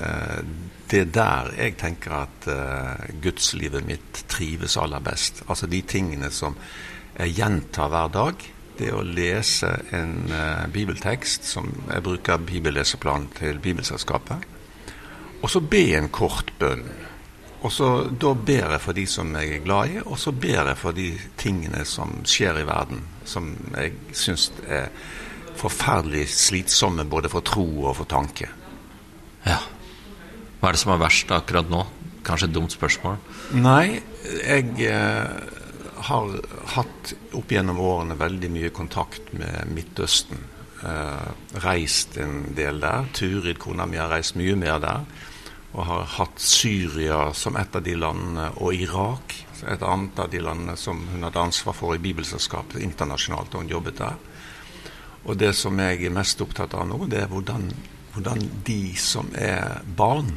[0.00, 0.40] Eh,
[0.88, 5.44] det er der jeg tenker at eh, gudslivet mitt trives aller best.
[5.48, 6.56] Altså de tingene som
[7.18, 8.50] jeg gjentar hver dag.
[8.74, 10.24] Det å lese en
[10.74, 14.48] bibeltekst, som jeg bruker bibelleseplan til Bibelselskapet.
[15.44, 16.82] Og så be en kort bønn
[17.64, 17.88] og så
[18.20, 20.96] Da ber jeg for de som jeg er glad i, og så ber jeg for
[20.96, 21.08] de
[21.40, 24.90] tingene som skjer i verden, som jeg syns er
[25.56, 28.50] forferdelig slitsomme både for tro og for tanke.
[29.46, 29.60] Ja.
[30.60, 31.84] Hva er det som er verst akkurat nå?
[32.24, 33.18] Kanskje et dumt spørsmål?
[33.60, 35.34] Nei, jeg eh,
[36.08, 36.36] har
[36.74, 40.40] hatt opp gjennom årene veldig mye kontakt med Midtøsten.
[40.84, 41.28] Eh,
[41.64, 43.08] reist en del der.
[43.16, 45.06] Turid, kona mi, har reist mye mer der
[45.74, 49.34] og har hatt Syria som et av de landene, og Irak
[49.68, 53.72] et annet av de landene som hun hadde ansvar for i Bibelselskapet internasjonalt og hun
[53.72, 54.18] jobbet der.
[55.24, 57.70] Og det som jeg er mest opptatt av nå, det er hvordan,
[58.14, 60.36] hvordan de som er barn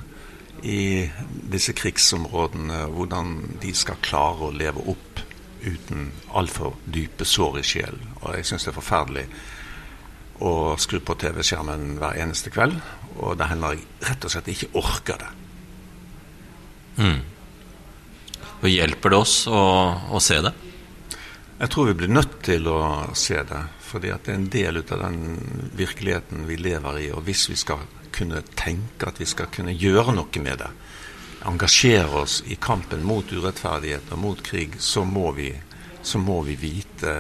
[0.64, 1.06] i
[1.52, 5.22] disse krigsområdene, hvordan de skal klare å leve opp
[5.68, 8.14] uten altfor dype sår i sjelen.
[8.22, 9.28] Og jeg syns det er forferdelig
[10.48, 12.78] å skru på TV-skjermen hver eneste kveld
[13.18, 15.32] og det hender jeg rett og slett ikke orker det.
[16.98, 17.20] Mm.
[18.58, 19.62] Og Hjelper det oss å,
[20.10, 20.54] å, se det?
[21.58, 22.80] Jeg tror vi blir nødt til å
[23.18, 23.64] se det.
[23.88, 25.20] Fordi at det er en del av den
[25.78, 27.08] virkeligheten vi lever i.
[27.16, 30.72] Og hvis vi skal kunne tenke at vi skal kunne gjøre noe med det,
[31.48, 35.52] engasjere oss i kampen mot urettferdighet og mot krig, så må vi,
[36.02, 37.14] så må vi vite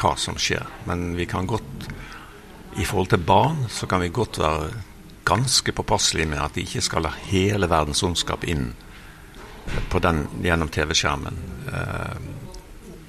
[0.00, 0.64] hva som skjer.
[0.88, 1.90] Men vi kan godt
[2.78, 4.70] i forhold til barn så kan vi godt være
[5.24, 8.70] ganske påpasselige med at de ikke skal la hele verdens ondskap inn
[9.90, 11.36] på den gjennom TV-skjermen.
[11.72, 12.16] Eh,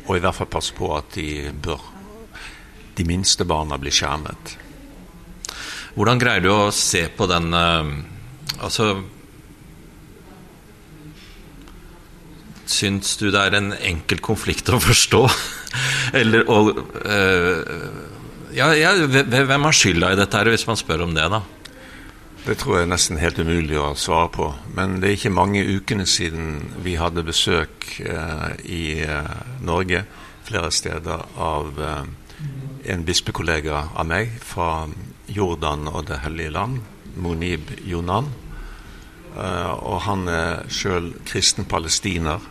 [0.08, 1.82] og i hvert fall passe på at de bør
[2.97, 4.58] de minste barna bli skjermet.
[5.95, 7.89] Hvordan greier du å se på den eh,
[8.62, 8.86] Altså
[12.71, 15.26] Syns du det er en enkel konflikt å forstå?
[16.19, 17.58] Eller å øh,
[18.56, 21.41] ja, ja, Hvem har skylda i dette, her, hvis man spør om det, da?
[22.41, 24.47] Det tror jeg er nesten helt umulig å svare på.
[24.73, 30.01] Men det er ikke mange ukene siden vi hadde besøk eh, i eh, Norge
[30.47, 32.08] flere steder av eh,
[32.89, 34.88] en bispekollega av meg fra
[35.30, 36.80] Jordan og Det hellige land,
[37.21, 38.32] Monib Jonan.
[39.38, 42.41] Eh, og han er sjøl kristen palestiner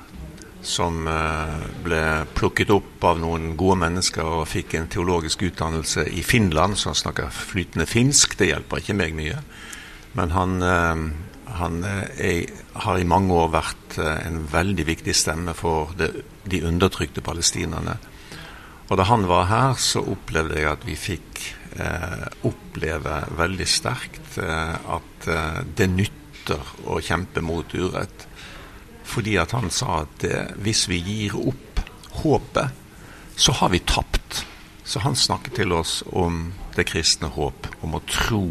[0.63, 2.05] som eh, ble
[2.39, 7.35] plukket opp av noen gode mennesker og fikk en teologisk utdannelse i Finland, han snakker
[7.35, 8.39] flytende finsk.
[8.39, 9.43] Det hjelper ikke meg mye.
[10.19, 11.03] Men han, eh,
[11.61, 16.13] han er, eh, har i mange år vært eh, en veldig viktig stemme for det,
[16.45, 17.99] de undertrykte palestinerne.
[18.91, 21.45] Og da han var her, så opplevde jeg at vi fikk
[21.79, 28.27] eh, oppleve veldig sterkt eh, at eh, det nytter å kjempe mot urett.
[29.07, 30.25] Fordi at han sa at
[30.63, 31.81] hvis vi gir opp
[32.23, 32.75] håpet,
[33.35, 34.45] så har vi tapt.
[34.85, 38.45] Så han snakket til oss om det kristne håp, om å tro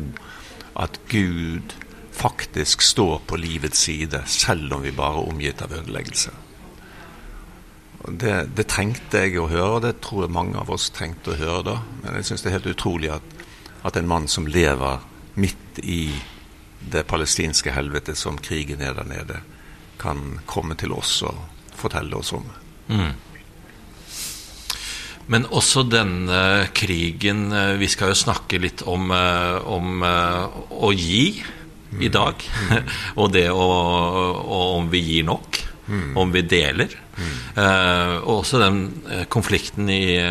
[0.80, 1.76] at Gud
[2.20, 6.32] faktisk står på livets side, selv om vi bare er omgitt av ødeleggelse.
[8.10, 11.40] Det, det, trengte jeg å høre, og det tror jeg mange av oss trengte å
[11.40, 11.78] høre da.
[12.02, 13.40] Men jeg syns det er helt utrolig at,
[13.84, 15.04] at, en mann som lever
[15.40, 16.04] midt i
[16.80, 19.42] det palestinske helvete som krigen er der nede,
[20.00, 21.44] kan komme til oss og
[21.76, 22.48] fortelle oss om.
[22.88, 23.12] Mm.
[25.30, 26.42] Men også denne
[26.76, 31.26] krigen eh, Vi skal jo snakke litt om, eh, om eh, å gi
[31.90, 32.12] i mm.
[32.14, 32.46] dag.
[32.70, 32.90] Mm.
[33.22, 33.68] og det å,
[34.40, 35.62] og om vi gir nok.
[35.90, 36.10] Mm.
[36.22, 36.92] Om vi deler.
[37.18, 37.30] Mm.
[38.22, 38.84] Og også den
[39.34, 40.22] konflikten i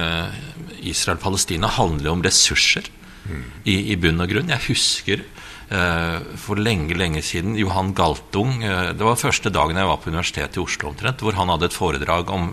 [0.87, 2.87] Israel-Palestina handler jo om ressurser
[3.27, 3.43] mm.
[3.67, 4.53] i, i bunn og grunn.
[4.55, 5.25] Jeg husker
[5.69, 7.57] for lenge, lenge siden.
[7.59, 8.63] Johan Galtung.
[8.65, 11.69] Eh, det var første dagen jeg var på Universitetet i Oslo omtrent, hvor han hadde
[11.69, 12.51] et foredrag om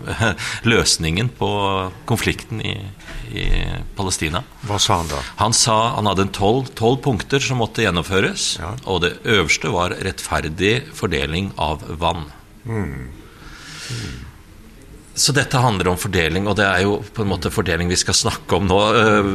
[0.72, 1.50] løsningen på
[2.08, 2.76] konflikten i,
[3.32, 3.46] i
[3.96, 4.44] Palestina.
[4.68, 5.22] Hva sa han da?
[5.40, 8.48] Han sa han hadde tolv punkter som måtte gjennomføres.
[8.60, 8.74] Ja.
[8.84, 12.28] Og det øverste var rettferdig fordeling av vann.
[12.66, 13.08] Mm.
[13.86, 14.25] Mm.
[15.16, 18.16] Så dette handler om fordeling, og det er jo på en måte fordeling vi skal
[18.18, 18.80] snakke om nå.
[19.00, 19.30] Eh,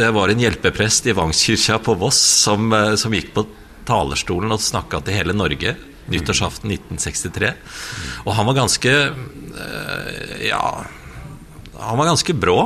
[0.00, 3.46] det var en hjelpeprest i Vangskirka på Voss som, eh, som gikk på
[3.86, 5.76] talerstolen og snakka til hele Norge
[6.10, 7.52] nyttårsaften 1963.
[8.26, 10.82] Og han var ganske eh, Ja,
[11.78, 12.58] han var ganske brå.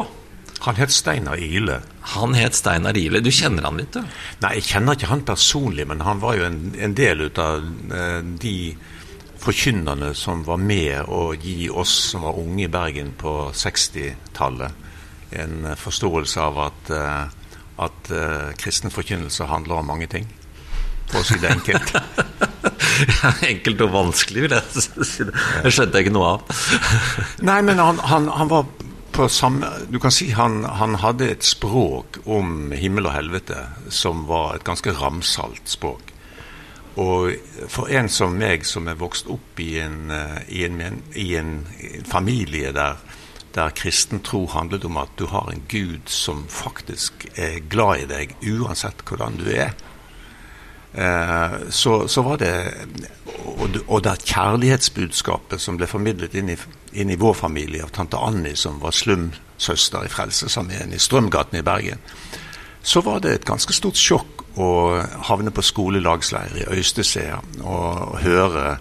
[0.64, 1.82] Han het Steinar Ile.
[2.16, 3.20] Han het Steinar Ile.
[3.20, 4.00] Du kjenner han litt, du?
[4.40, 7.68] Nei, jeg kjenner ikke han personlig, men han var jo en, en del ut av
[8.40, 8.56] de
[9.44, 14.72] forkynnerne som var med å gi oss som var unge i Bergen på 60-tallet,
[15.34, 20.28] en forståelse av at, uh, at uh, kristen forkynnelse handler om mange ting.
[21.10, 21.92] For å si det enkelt.
[23.50, 25.26] enkelt og vanskelig, vil jeg si.
[25.26, 26.64] Det skjønte jeg ikke noe av.
[27.50, 28.70] Nei, men han, han, han, var
[29.14, 33.60] på samme Du kan si han, han hadde et språk om himmel og helvete
[33.92, 36.13] som var et ganske ramsalt språk.
[37.00, 37.34] Og
[37.70, 41.54] for en som meg, som er vokst opp i en, eh, i en, i en
[42.06, 43.00] familie der,
[43.54, 48.06] der, kristen tro handlet om at du har en Gud som faktisk er glad i
[48.10, 49.74] deg uansett hvordan du er,
[50.94, 52.54] eh, så, så, var det
[53.44, 56.56] Og, og det kjærlighetsbudskapet som ble formidlet inn i,
[56.92, 61.62] inn i vår familie av tante Annie, som var slumsøster i Frelsesarmeen i Strømgaten i
[61.62, 62.00] Bergen,
[62.82, 64.70] så var det et ganske stort sjokk å
[65.28, 68.78] havne på skolelagsleir i Øystesea og høre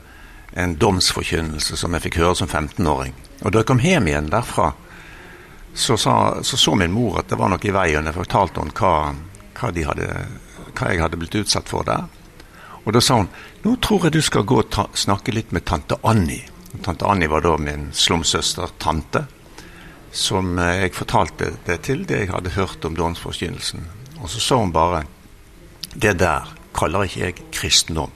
[0.54, 3.16] en domsforkynnelse som jeg fikk høre som 15-åring.
[3.42, 4.72] Og da jeg kom hjem igjen derfra,
[5.74, 8.06] så, sa, så, så min mor at det var noe i veien.
[8.06, 9.14] Jeg fortalte henne hva,
[9.58, 10.10] hva, hadde,
[10.70, 12.06] hva, jeg hadde blitt utsatt for der.
[12.84, 13.32] Og da sa hun
[13.64, 16.46] nå tror jeg du skal gå og ta, snakke litt med tante Annie.
[16.84, 19.26] Tante Annie var da min slumsøster tante,
[20.14, 23.88] som jeg fortalte det til, det jeg hadde hørt om domsforkynnelsen.
[24.22, 25.06] Og så sa hun bare
[25.95, 28.12] det der kaller ikke jeg kristendom.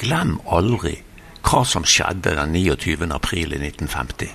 [0.00, 0.96] Glem aldri
[1.44, 3.08] hva som skjedde den 29.
[3.14, 4.34] april i 1950.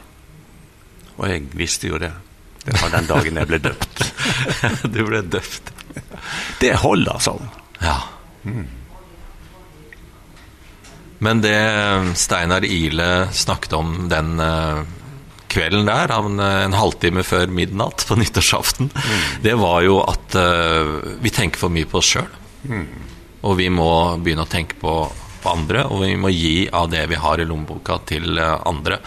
[1.16, 2.12] Og jeg visste jo det.
[2.66, 4.02] Det var den dagen jeg ble døpt.
[4.94, 5.72] du ble døpt.
[6.60, 7.46] Det holder, sånn.
[7.80, 8.00] Ja.
[8.44, 8.66] Mm.
[11.26, 11.58] Men det
[12.20, 14.82] Steinar Ile snakket om den uh,
[15.50, 19.22] kvelden der, en, en, halvtime før midnatt på nyttårsaften, mm.
[19.46, 22.34] det var jo at uh, vi tenker for mye på oss sjøl.
[23.46, 23.90] Og vi må
[24.24, 24.96] begynne å tenke på,
[25.44, 29.00] på, andre, og vi må gi av det vi har i lommeboka, til eh, andre.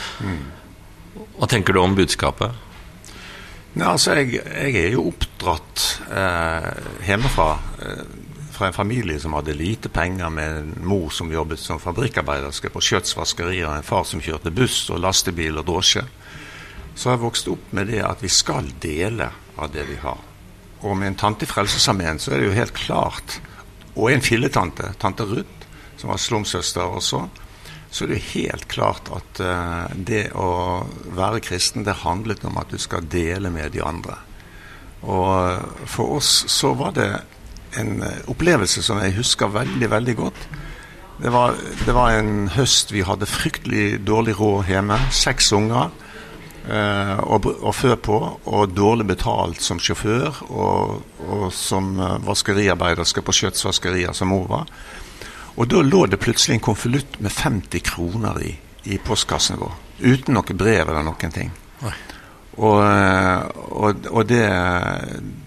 [1.38, 2.64] Hva tenker du om budskapet?
[3.74, 6.70] Ja, altså, jeg, jeg, er jo oppdratt eh,
[7.10, 7.50] hjemmefra.
[7.82, 8.16] Eh,
[8.58, 12.82] fra en familie som hadde lite penger, med en mor som jobbet som fabrikkarbeiderske på
[13.16, 16.02] vaskeri, og en far som kjørte buss og lastebil og drosje.
[16.94, 20.18] Så har jeg vokst opp med det at vi skal dele av det vi har.
[20.86, 23.40] Og med en tante i Frelsesarmeen så er det jo helt klart
[23.98, 25.66] og en filletante, tante Ruth,
[25.98, 27.24] som var slumsøster også,
[27.90, 30.84] så er det jo helt klart at uh, det å
[31.16, 34.14] være kristen, det handlet om at du skal dele med de andre.
[35.02, 37.08] Og uh, for oss så var det
[37.80, 40.46] en uh, opplevelse som jeg husker veldig, veldig godt.
[41.18, 45.00] Det var, det var en høst vi hadde fryktelig dårlig råd hjemme.
[45.10, 45.90] Seks unger
[46.68, 53.34] eh, og før på, og dårlig betalt som sjåfør og, og som eh, vaskeriarbeider på
[53.34, 54.72] Skjøts vaskerier, som mor var.
[55.58, 58.52] Og da lå det plutselig en konvolutt med 50 kroner i,
[58.84, 59.74] i postkassen vår.
[59.98, 61.50] Uten noe brev eller noen ting.
[62.58, 63.42] Og, eh,
[63.78, 64.42] og, og det,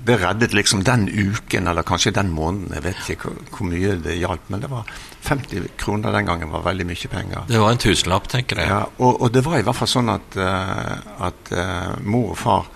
[0.08, 2.72] det, reddet liksom den uken, eller kanskje den måneden.
[2.78, 4.94] Jeg vet ikke hvor, hvor, mye det hjalp, men det var
[5.28, 7.50] 50 kroner den gangen var veldig mye penger.
[7.50, 8.72] Det var en tusenlapp, tenker jeg.
[8.72, 12.40] Ja, og, og det var i hvert fall sånn at, uh, at uh, mor og
[12.40, 12.72] far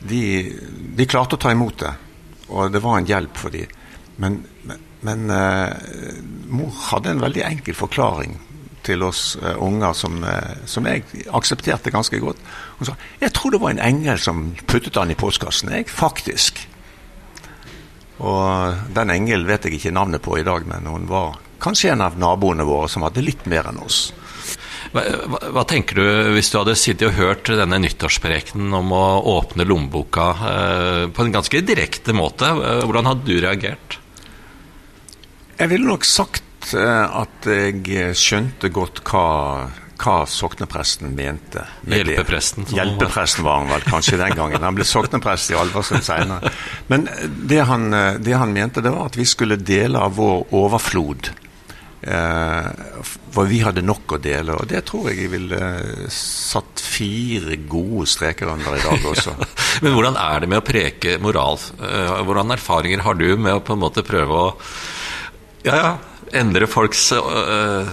[0.00, 0.24] de,
[0.96, 1.92] de, klarte å ta imot det.
[2.48, 3.68] Og det var en hjelp for dem.
[4.20, 5.30] Men, men, men
[6.54, 8.36] mor hadde en veldig enkel forklaring
[8.86, 12.40] til oss uh, unger som, uh, som, jeg aksepterte ganske godt.
[12.78, 15.72] Hun sa jeg tror det var en engel som puttet han i postkassen.
[15.74, 16.60] Jeg, faktisk.
[18.22, 22.04] Og den engel vet jeg ikke navnet på i dag, men hun var kanskje en
[22.04, 24.06] av naboene våre som hadde litt mer enn oss.
[24.94, 26.06] Hva, hva, hva, tenker du
[26.36, 31.34] hvis du hadde sittet og hørt denne nyttårsprekenen om å åpne lommeboka eh, på en
[31.34, 32.52] ganske direkte måte?
[32.84, 33.98] Hvordan hadde du reagert?
[35.58, 39.26] Jeg ville nok sagt eh, at jeg skjønte godt hva,
[40.00, 41.66] hva soknepresten mente.
[41.84, 42.70] Hjelpepresten?
[42.72, 44.64] Hjelpepresten var han vel kanskje den gangen.
[44.64, 46.54] Han ble sokneprest i Alversund senere.
[46.88, 47.08] Men
[47.44, 47.90] det han,
[48.24, 51.34] det han mente, det var at vi skulle dele av vår overflod
[52.06, 52.66] Eh,
[53.32, 57.56] for vi hadde nok å dele, og det tror jeg jeg ville eh, satt fire
[57.64, 59.32] gode streker under i dag også.
[59.84, 61.56] Men hvordan er det med å preke moral?
[61.80, 64.50] Eh, hvordan erfaringer har du med å på en måte prøve å
[65.64, 65.92] ja, ja,
[66.34, 67.88] endre folks øh,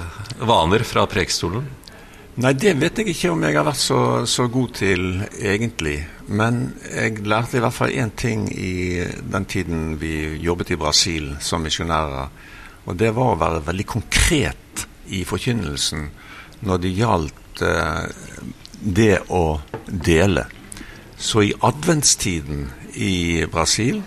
[0.47, 1.67] vaner fra prekestolen?
[2.41, 5.03] Nei, det vet jeg ikke om jeg har vært så, så, god til,
[5.35, 5.97] egentlig.
[6.31, 11.33] Men jeg lærte i hvert fall én ting i den tiden vi jobbet i Brasil
[11.43, 12.31] som misjonærer
[12.85, 16.07] og det var å være veldig konkret i forkynnelsen
[16.65, 18.05] når det gjaldt eh,
[18.81, 20.47] det å dele.
[21.21, 22.65] Så i adventstiden
[22.97, 24.01] i Brasil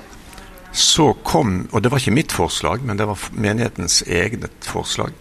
[0.74, 5.12] så kom Og det var ikke mitt forslag, men det var menighetens eget forslag.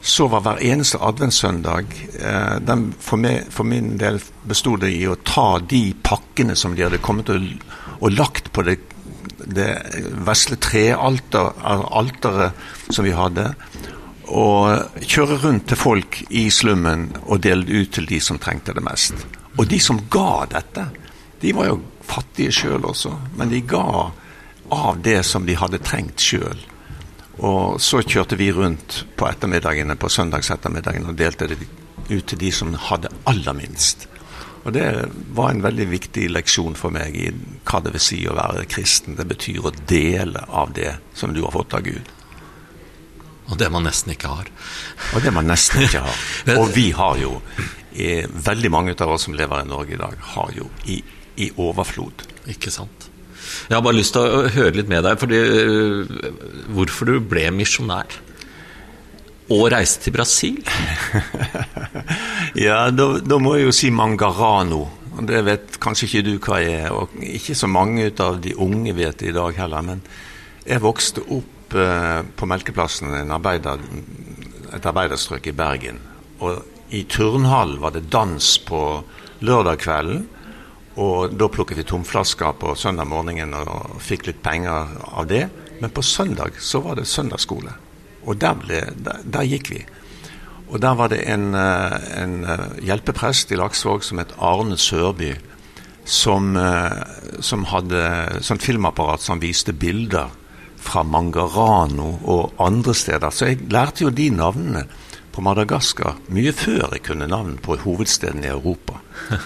[0.00, 5.04] Så var hver eneste adventssøndag eh, den for, meg, for, min del bestod det i
[5.08, 7.44] å ta de pakkene som de hadde kommet og,
[7.98, 8.78] og lagt på det
[9.46, 9.68] det
[10.26, 12.52] vesle trealteret
[12.88, 13.54] som vi hadde,
[14.26, 18.82] og kjøre rundt til folk i slummen og dele ut til de som trengte det
[18.82, 19.14] mest.
[19.56, 20.86] Og de som ga dette,
[21.42, 24.10] de var jo fattige sjøl også, men de ga
[24.70, 26.58] av det som de hadde trengt sjøl.
[27.36, 31.58] Og så kjørte vi rundt på ettermiddagene, på søndagsettermiddagene og delte det
[32.08, 34.06] ut til de som hadde aller minst.
[34.66, 34.86] Og Det
[35.30, 37.28] var en veldig viktig leksjon for meg i
[37.68, 39.14] hva det vil si å være kristen.
[39.14, 42.08] Det betyr å dele av det som du har fått av Gud.
[43.46, 44.50] Og det man nesten ikke har.
[45.14, 46.24] Og det man nesten ikke har.
[46.58, 47.36] Og vi har jo,
[48.48, 50.98] veldig mange av oss som lever i Norge i dag, har jo i,
[51.38, 52.26] i overflod.
[52.50, 52.95] Ikke sant.
[53.68, 56.30] Jeg har bare lyst til å høre litt med deg, fordi, øh,
[56.76, 58.20] hvorfor du ble misjonær
[59.54, 60.60] og reiste til Brasil?
[62.66, 64.84] ja, da, da, må jeg jo si Mangarano.
[65.26, 68.94] Det vet kanskje ikke du hva jeg er, og ikke så mange av de unge
[68.96, 69.86] vet det i dag heller.
[69.86, 70.02] Men
[70.66, 73.80] jeg vokste opp eh, på Melkeplassen, arbeider,
[74.74, 76.02] et arbeiderstrøk i Bergen.
[76.44, 76.58] Og
[76.90, 78.82] i turnhallen var det dans på
[79.46, 80.26] lørdag kvelden.
[80.96, 85.44] Og da plukket vi tomflasker på søndag morgenen og fikk litt penger av det.
[85.80, 87.74] Men på søndag så var det søndagsskole.
[88.24, 89.82] Og der, ble, der, der gikk vi.
[90.66, 95.36] Og der var det en, eh, en eh, hjelpeprest i Laksvåg som het Arne Sørby,
[96.04, 97.02] som, eh,
[97.40, 100.32] som hadde sånn filmapparat som viste bilder
[100.76, 103.30] fra Mangarano og andre steder.
[103.30, 104.86] Så jeg lærte jo de navnene
[105.32, 109.02] på Madagaskar mye før jeg kunne navn på hovedsteden i Europa.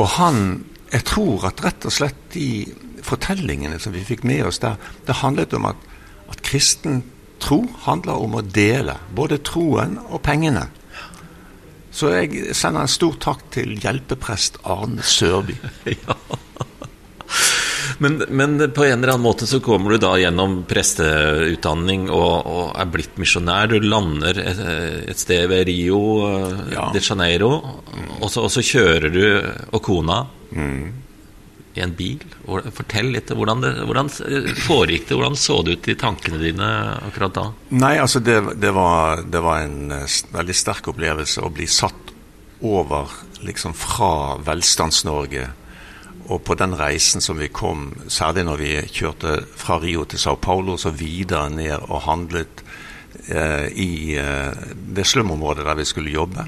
[0.00, 2.66] Og han Jeg tror at rett og slett de
[3.06, 4.76] fortellingene som vi fikk med oss der,
[5.06, 5.88] det handlet om at,
[6.32, 7.02] at kristen
[7.40, 10.66] Tro handler om å dele, både troen og pengene.
[11.90, 15.56] Så jeg sender en stor takk til hjelpeprest Arne Sørby.
[15.94, 16.16] ja.
[18.00, 22.62] Men, men, på en eller annen måte så kommer du da gjennom presteutdanning og, og
[22.80, 23.68] er blitt misjonær.
[23.68, 24.62] Du lander et,
[25.12, 26.00] et, sted ved Rio
[26.72, 26.88] ja.
[26.94, 29.22] de Janeiro, og, så, og, så, kjører du
[29.68, 30.24] og kona
[30.56, 31.00] mm
[31.74, 32.22] i en bil.
[32.74, 33.30] Fortell litt.
[33.30, 35.16] Hvordan, det, hvordan foregikk det?
[35.16, 36.70] Hvordan så det ut i tankene dine
[37.08, 37.46] akkurat da?
[37.78, 42.14] Nei, altså det, det, var, det var, en uh, veldig sterk opplevelse å bli satt
[42.66, 43.14] over
[43.46, 45.46] liksom fra Velstands-Norge.
[46.30, 50.38] Og på den reisen som vi kom, særlig når vi kjørte fra Rio til Sao
[50.38, 52.62] Paulo, så videre ned og handlet
[53.26, 54.54] eh, i uh,
[54.94, 56.46] det slumområdet der vi skulle jobbe,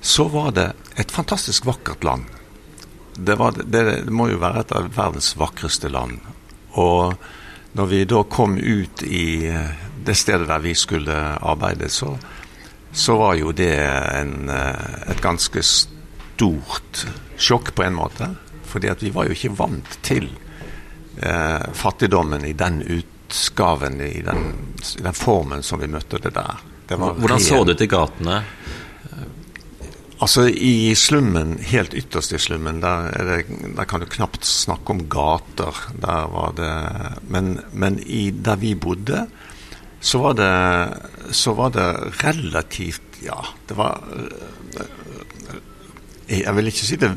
[0.00, 2.24] så var det et fantastisk vakkert land
[3.24, 6.20] det, var, det, det, må jo være et av verdens vakreste land.
[6.80, 7.14] Og
[7.76, 9.72] når vi da kom ut i eh,
[10.04, 12.14] det stedet der vi skulle arbeide, så,
[12.92, 17.04] så var jo det en, eh, et ganske stort
[17.40, 18.30] sjokk på en måte.
[18.70, 20.30] Fordi vi var jo ikke vant til
[21.18, 24.46] eh, fattigdommen i den utskaven, i den,
[24.98, 26.62] i den, formen som vi møtte det der.
[26.88, 28.42] Det Hvordan så det ut i gatene?
[30.20, 33.44] Altså I slummen, helt ytterst i slummen, der, det,
[33.76, 35.78] der, kan du knapt snakke om gater.
[36.02, 36.72] Der var det
[37.32, 39.24] Men, men i, der vi bodde,
[40.00, 41.88] så var det så var det
[42.24, 44.86] relativt Ja, det var eh,
[46.40, 47.10] Jeg vil ikke si det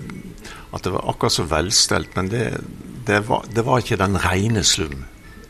[0.74, 2.48] at det var akkurat så velstelt, men det,
[3.06, 5.06] det, var, det var ikke den rene slum.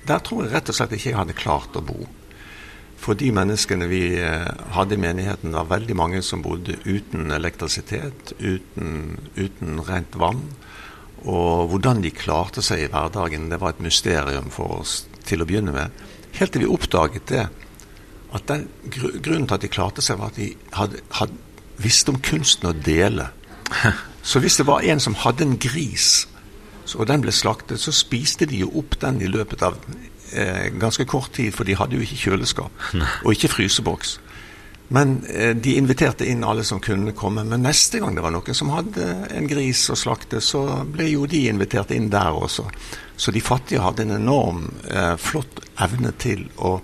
[0.08, 2.02] Der tror jeg rett og slett ikke jeg hadde klart å bo.
[3.04, 8.36] For de menneskene vi eh, hadde i menigheten, var veldig mange som bodde uten elektrisitet,
[8.40, 10.44] uten, uten rent vann.
[11.24, 15.48] Og hvordan de klarte seg i hverdagen, det var et mysterium for oss til å
[15.48, 16.04] begynne med.
[16.36, 17.48] Helt til vi oppdaget det,
[18.34, 22.20] at den grunnen til at de klarte seg, var at de hadde, hadde visste om
[22.24, 23.30] kunsten å dele.
[24.24, 26.28] Så hvis det var en som hadde en gris,
[26.96, 29.78] og den ble slaktet, så spiste de jo opp den i løpet av
[30.32, 32.86] eh, ganske kort tid, for de hadde jo ikke kjøleskap
[33.24, 34.18] og ikke fryseboks.
[34.94, 37.46] Men eh, de inviterte inn alle som kunne komme.
[37.48, 41.26] Men neste gang det var noen som hadde en gris å slakte, så ble jo
[41.30, 42.68] de invitert inn der også.
[43.18, 46.76] Så de fattige hadde en enorm eh, flott evne til å,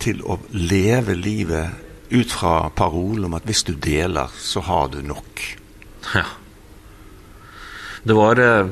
[0.00, 5.00] til å leve livet ut fra parolen om at hvis du deler, så har du
[5.04, 5.42] nok.
[6.14, 6.24] Ja.
[8.06, 8.66] Det var uh,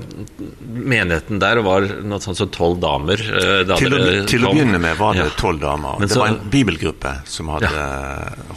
[0.74, 3.18] Menigheten der var noe sånt som tolv damer.
[3.18, 5.72] Uh, til, å, til å, begynne med var det tolv ja.
[5.72, 5.97] damer.
[5.99, 7.89] Men det så, var en bibelgruppe som hadde ja.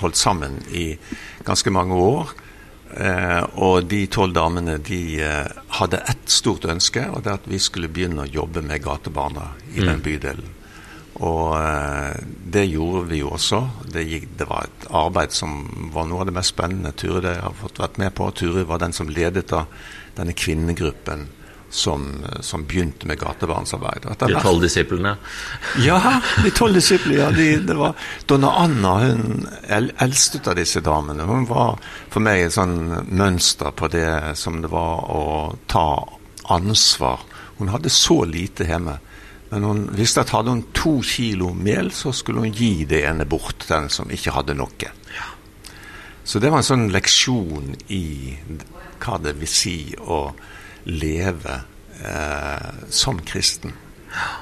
[0.04, 0.92] holdt sammen i
[1.48, 2.36] ganske mange år.
[3.60, 5.00] Og de tolv damene de
[5.76, 9.50] hadde ett stort ønske, og det er at vi skulle begynne å jobbe med gatebarna
[9.74, 9.90] i mm.
[9.90, 10.54] den bydelen.
[11.18, 11.58] Og
[12.46, 13.62] det gjorde vi jo også.
[13.90, 15.64] Det, gikk, det, var et arbeid som
[15.94, 18.30] var noe av det mest spennende Ture jeg har fått vært med på.
[18.38, 19.66] Ture var den som ledet av
[20.18, 21.26] denne kvinnegruppen
[21.70, 24.06] som, som, begynte med gatebarnsarbeid.
[24.20, 25.16] De tolv disiplene?
[25.84, 27.18] Ja, de tolv disiplene.
[27.20, 31.76] Ja, de, det var Donna Anna, hun eldste av disse damene, hun var
[32.14, 32.78] for meg et sånn
[33.10, 35.26] mønster på det som det var å
[35.68, 35.90] ta
[36.54, 37.26] ansvar.
[37.58, 39.00] Hun hadde så lite hjemme.
[39.50, 43.28] Men hun visste at hadde hun to kilo mel, så skulle hun gi det ene
[43.30, 44.92] bort, den som ikke hadde noe.
[45.16, 45.30] Ja.
[46.28, 48.36] Så det var en sånn leksjon i
[49.00, 50.26] hva det vil si å
[50.88, 51.62] leve
[52.04, 53.76] eh, som kristen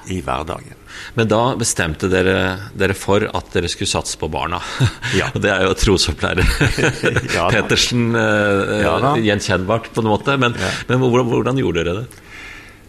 [0.09, 0.77] i hverdagen.
[1.17, 4.61] Men da bestemte dere dere for at dere skulle satse på barna.
[5.15, 5.29] Ja.
[5.31, 6.47] Og det er jo trosopplærer
[7.37, 10.35] ja, Pettersen eh, ja, gjenkjennbart på en måte.
[10.41, 10.55] Men,
[10.89, 12.23] men hvordan, hvordan, gjorde dere det?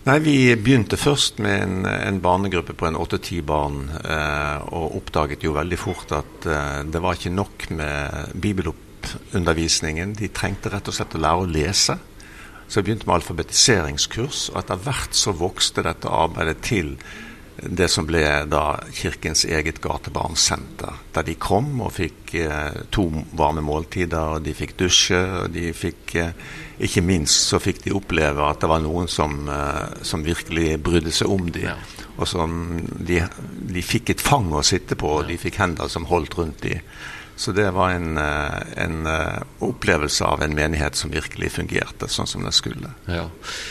[0.07, 5.43] Nei, Vi begynte først med en, en barnegruppe på en åtte-ti barn, eh, og oppdaget
[5.43, 10.13] jo veldig fort at eh, det var ikke nok med bibeloppundervisningen.
[10.15, 11.99] De trengte rett og slett å lære å lese.
[12.69, 16.95] Så vi begynte med alfabetiseringskurs, og etter hvert så vokste dette arbeidet til
[17.69, 21.01] det som ble da Kirkens eget gatebarnsenter.
[21.15, 25.73] Der de kom og fikk eh, to varme måltider, og de fikk dusje, og de
[25.77, 26.47] fikk eh,
[26.77, 31.13] Ikke minst så fikk de oppleve at det var noen som, eh, som virkelig brydde
[31.17, 31.71] seg om dem.
[31.71, 31.77] Ja.
[32.17, 33.23] Og som de,
[33.73, 36.85] de, fikk et fang å sitte på, og de fikk hender som holdt rundt dem.
[37.37, 42.27] Så det var en, eh, en, eh, opplevelse av en menighet som virkelig fungerte sånn
[42.27, 42.95] som den skulle.
[43.07, 43.29] Ja,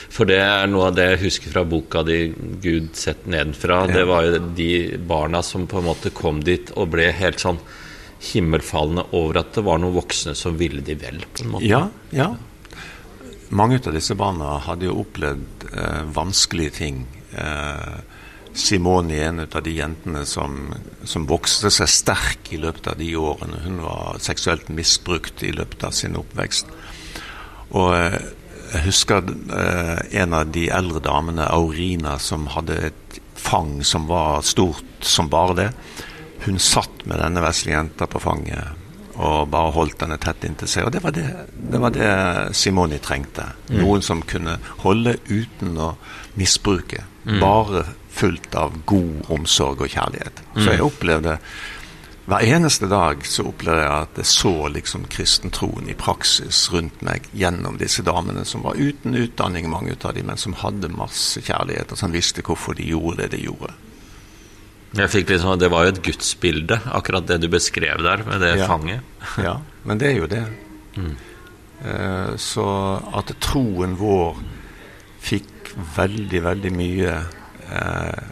[0.10, 3.88] For det er noe av det jeg husker fra boka di 'Gud sett nedenfra'.
[3.90, 3.94] Ja.
[3.94, 7.60] Det var jo de barna som på en måte kom dit og ble helt sånn
[8.34, 11.24] himmelfalne over at det var noen voksne som ville de vel.
[11.34, 11.68] på en måte.
[11.68, 12.36] Ja, ja.
[13.50, 17.06] Mange av disse barna hadde jo opplevd eh, vanskelige ting.
[17.34, 18.00] Eh,
[18.56, 23.60] Simone, en av de jentene som, som, vokste seg sterk i løpet av de årene.
[23.66, 26.72] Hun var seksuelt misbrukt i løpet av sin oppvekst.
[27.76, 28.16] Og eh,
[28.72, 29.28] jeg husker
[29.60, 35.30] eh, en av de eldre damene, Aurina, som hadde et fang som var stort som
[35.30, 35.70] bare det.
[36.48, 38.82] Hun satt med denne vesle jenta på fanget
[39.16, 40.88] og bare holdt henne tett inntil seg.
[40.88, 42.10] Og det var det, det, var det
[42.58, 43.48] Simoni trengte.
[43.70, 43.78] Mm.
[43.80, 45.94] Noen som kunne holde uten å
[46.40, 47.06] misbruke.
[47.24, 47.40] Mm.
[47.40, 47.86] Bare
[48.16, 50.44] fullt av god omsorg og kjærlighet.
[50.56, 50.86] Så jeg mm.
[50.86, 51.40] opplevde
[52.26, 57.28] hver eneste dag så opplevde jeg at jeg så liksom kristentroen i praksis rundt meg
[57.38, 61.94] gjennom disse damene som var uten utdanning, mange av dem, men som hadde masse kjærlighet,
[61.94, 63.76] og som visste hvorfor de gjorde det de gjorde.
[64.96, 68.56] Jeg fikk liksom, Det var jo et gudsbilde, akkurat det du beskrev der, med det
[68.58, 68.68] ja.
[68.74, 69.02] fanget.
[69.38, 70.46] ja, men det er jo det.
[70.96, 71.12] Mm.
[71.84, 72.64] Uh, så
[73.20, 74.38] at troen vår
[75.20, 77.16] fikk veldig, veldig mye
[77.72, 78.24] eh,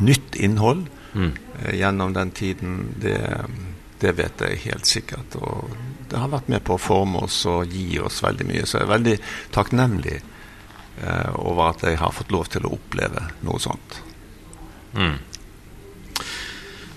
[0.00, 1.32] nytt innhold mm.
[1.62, 3.20] eh, gjennom den tiden, det,
[4.00, 5.36] det, vet jeg helt sikkert.
[5.40, 5.70] Og
[6.10, 8.66] det har vært med på å forme oss og gi oss veldig mye.
[8.66, 9.16] Så jeg er veldig
[9.54, 14.00] takknemlig eh, over at jeg har fått lov til å oppleve noe sånt.
[14.94, 15.18] Mm.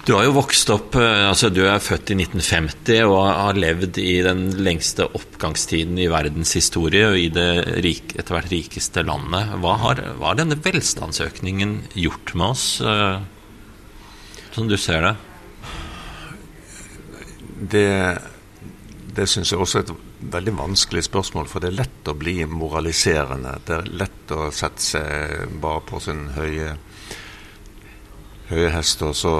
[0.03, 4.01] Du har jo vokst opp eh, altså Du er født i 1950 og har levd
[4.03, 9.53] i den lengste oppgangstiden i verdens historie og i det rik, etter hvert rikeste landet.
[9.63, 13.23] Hva har, hva har, denne velstandsøkningen gjort med oss, uh,
[14.51, 15.13] som du ser det?
[17.71, 18.17] det,
[19.15, 19.93] det syns jeg også er et
[20.33, 23.55] veldig vanskelig spørsmål, for det er lett å bli moraliserende.
[23.63, 26.75] Det er lett å sette seg bare på sin høye,
[28.51, 29.33] høye hest og så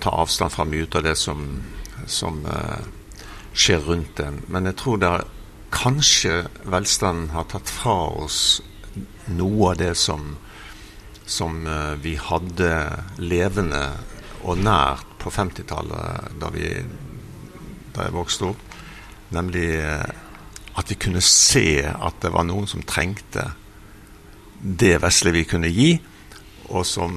[0.00, 1.44] ta avstand fra mye av det som,
[2.06, 2.80] som uh,
[3.52, 4.40] skjer rundt en.
[4.48, 5.28] Men jeg tror det er
[5.74, 6.36] kanskje
[6.66, 8.60] velstanden har tatt fra oss
[9.30, 10.34] noe av det som,
[11.26, 12.72] som uh, vi hadde
[13.22, 13.84] levende
[14.40, 18.66] og nært på 50-tallet, da, da jeg vokste opp.
[19.36, 20.08] Nemlig uh,
[20.80, 23.50] at vi kunne se at det var noen som trengte
[24.60, 25.94] det vesle vi kunne gi,
[26.70, 27.14] og, som,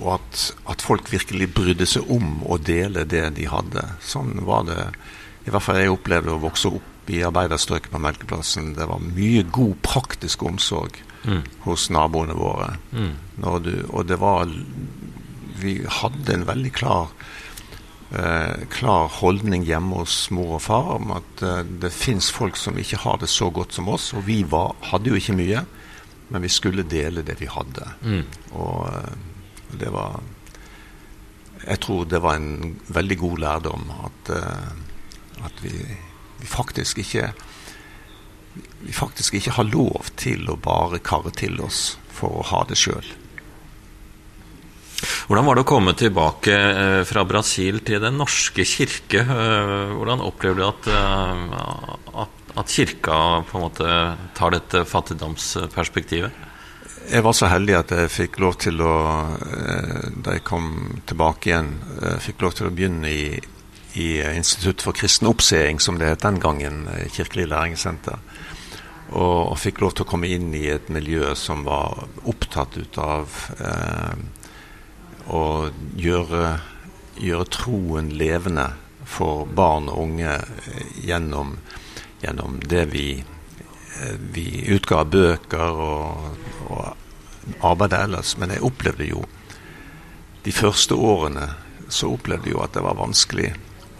[0.00, 3.84] og at, at, folk virkelig brydde seg om å dele det de hadde.
[4.04, 4.78] Sånn var det
[5.46, 8.72] i hvert fall jeg opplevde å vokse opp i arbeiderstrøket på Melkeplassen.
[8.78, 11.42] Det var mye god praktisk omsorg mm.
[11.66, 12.76] hos naboene våre.
[12.94, 13.14] Mm.
[13.64, 14.50] Du, og det var
[15.62, 17.10] Vi hadde en veldig klar
[18.14, 22.78] eh, klar holdning hjemme hos mor og far om at eh, det fins folk som
[22.78, 24.12] ikke har det så godt som oss.
[24.16, 25.64] Og vi var, hadde jo ikke mye,
[26.32, 27.88] men vi skulle dele det vi hadde.
[28.02, 28.24] Mm.
[28.58, 29.12] Og eh,
[29.78, 30.20] det var
[31.62, 35.74] Jeg tror det var en veldig god lærdom at, eh, at vi,
[36.40, 37.32] vi, faktisk ikke
[38.82, 42.76] vi faktisk ikke har lov til å bare karre til oss for å ha det
[42.76, 43.06] sjøl.
[45.30, 49.22] Hvordan var det å komme tilbake eh, fra Brasil til Den norske kirke?
[49.22, 50.90] Eh, hvordan opplever du at,
[52.26, 53.18] at, at kirka
[53.48, 53.98] på en måte
[54.36, 56.50] tar dette fattigdomsperspektivet?
[57.10, 58.94] Jeg var så heldig at jeg fikk lov til å,
[60.22, 60.68] da jeg kom
[61.08, 61.72] tilbake igjen,
[62.22, 63.26] fikk lov til å begynne i,
[63.98, 68.20] i Institutt for kristen oppseing, som det het den gangen, Kirkelig læringssenter.
[69.12, 72.98] Og, og, fikk lov til å komme inn i et miljø som var opptatt ut
[73.02, 74.14] av eh,
[75.28, 75.42] å
[76.00, 76.54] gjøre,
[77.20, 78.70] gjøre, troen levende
[79.04, 81.58] for barn og unge eh, gjennom,
[82.24, 83.41] gjennom det vi, eh,
[84.34, 86.38] vi utga bøker og,
[86.68, 88.36] og arbeidet ellers.
[88.40, 89.24] Men jeg opplevde jo
[90.42, 91.50] de første årene
[91.92, 93.52] så opplevde jeg jo at det var vanskelig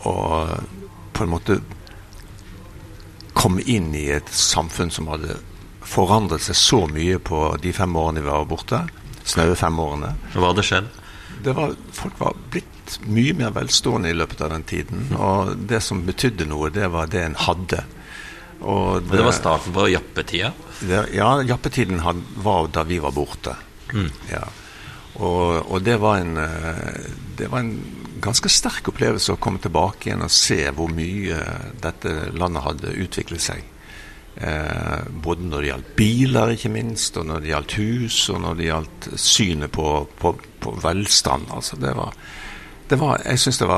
[0.08, 0.14] å
[1.12, 1.58] på en måte
[3.36, 5.36] komme inn i et samfunn som hadde
[5.86, 8.80] forandret seg så mye på de fem årene vi var borte.
[9.28, 10.14] Snaue fem årene.
[10.34, 10.90] Hva hadde skjedd?
[11.42, 15.08] var, folk var blitt mye mer velstående i løpet av den tiden.
[15.18, 17.82] Og det som betydde noe, det var det en hadde.
[18.62, 20.52] Og det, det var starten på jappetida?
[21.14, 23.54] ja, jappetiden had, var da vi var borte.
[23.92, 24.10] Mm.
[24.30, 24.44] Ja.
[25.14, 27.74] Og, og, det var en eh, Det var en
[28.22, 31.36] ganske sterk opplevelse å komme tilbake igjen og se hvor mye
[31.82, 33.64] dette landet hadde utviklet seg.
[34.34, 38.56] Eh, både når det gjaldt biler, ikke minst, og når det gjaldt hus, og når
[38.58, 39.88] det gjaldt synet på,
[40.18, 40.32] på,
[40.62, 41.50] på velstand.
[41.52, 42.14] Altså, det var,
[43.00, 43.68] var, jeg syns det,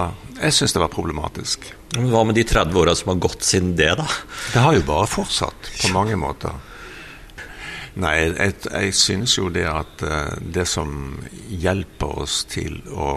[0.75, 1.67] det, var problematisk.
[1.95, 4.07] Men Hva med de 30 åra som har gått siden det, da?
[4.53, 6.55] Det har jo bare fortsatt, på mange måter.
[8.03, 13.11] Nei, jeg, jeg synes jo det at uh, det som hjelper oss til å,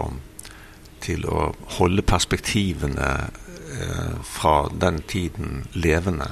[1.02, 6.30] til å holde perspektivene uh, fra den tiden levende,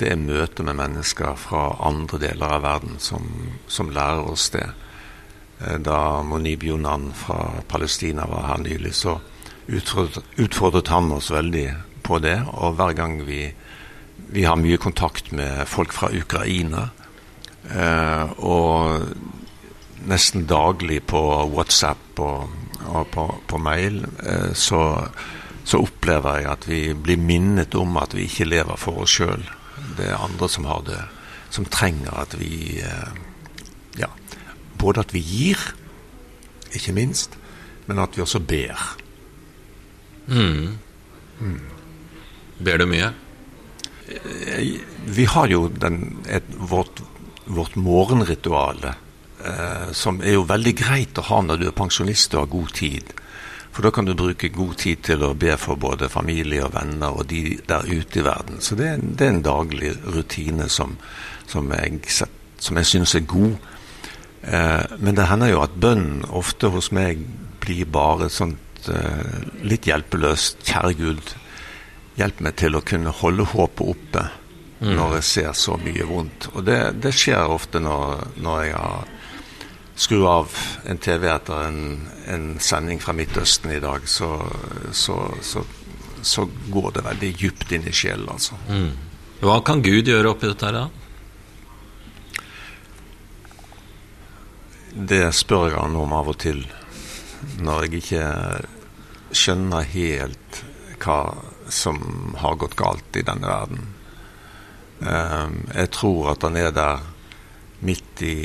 [0.00, 3.28] det er møtet med mennesker fra andre deler av verden som,
[3.68, 4.70] som lærer oss det.
[5.66, 9.18] Eh, da Monib Yonan fra Palestina var her nylig, så
[9.66, 11.66] utfordret, utfordret, han oss veldig
[12.02, 12.38] på det.
[12.52, 13.46] Og hver gang vi,
[14.32, 16.88] vi har mye kontakt med folk fra Ukraina,
[17.70, 19.06] eh, og
[20.10, 21.22] nesten daglig på
[21.54, 22.50] WhatsApp og,
[22.90, 24.82] og på, på, mail, eh, så,
[25.64, 29.46] så opplever jeg at vi blir minnet om at vi ikke lever for oss sjøl
[29.96, 31.00] det er andre som har det,
[31.50, 33.12] som trenger at vi eh,
[34.82, 35.60] både at vi gir,
[36.74, 37.38] ikke minst,
[37.86, 38.82] men at vi også ber.
[40.26, 40.78] Mm.
[41.42, 41.60] Mm.
[42.62, 43.12] Ber du mye?
[44.08, 44.76] Eh,
[45.06, 47.02] vi har jo den, et, vårt,
[47.46, 48.94] vårt morgenrituale,
[49.44, 52.78] eh, som er jo veldig greit å ha når du er pensjonist og har god
[52.78, 53.12] tid.
[53.72, 57.14] For da kan du bruke god tid til å be for både familie og venner
[57.16, 58.60] og de der ute i verden.
[58.60, 60.98] Så det er, det er en daglig rutine som,
[61.48, 62.02] som jeg,
[62.60, 63.56] som jeg syns er god.
[64.42, 67.22] Eh, men det hender jo at bønnen ofte hos meg
[67.62, 70.64] blir bare sånt eh, litt hjelpeløst.
[70.66, 71.34] Kjære Gud,
[72.18, 74.24] hjelp meg til å kunne holde håpet oppe
[74.82, 74.94] mm.
[74.96, 76.50] når jeg ser så mye vondt.
[76.56, 79.12] Og det, det skjer ofte når, når jeg har
[80.02, 80.56] skru av
[80.88, 81.80] en TV etter en,
[82.32, 84.34] en, sending fra Midtøsten i dag, så,
[84.90, 85.62] så, så,
[86.22, 88.58] så går det veldig djupt inn i sjelen, altså.
[88.72, 88.90] Mm.
[89.42, 91.01] Hva kan Gud gjøre oppi dette her, da?
[94.92, 96.58] Det spør jeg han om av og til,
[97.64, 98.26] når jeg ikke
[99.32, 100.58] skjønner helt
[101.00, 101.16] hva
[101.72, 103.86] som har gått galt i denne verden.
[105.00, 107.00] Eh, jeg tror at han er der
[107.80, 108.36] midt i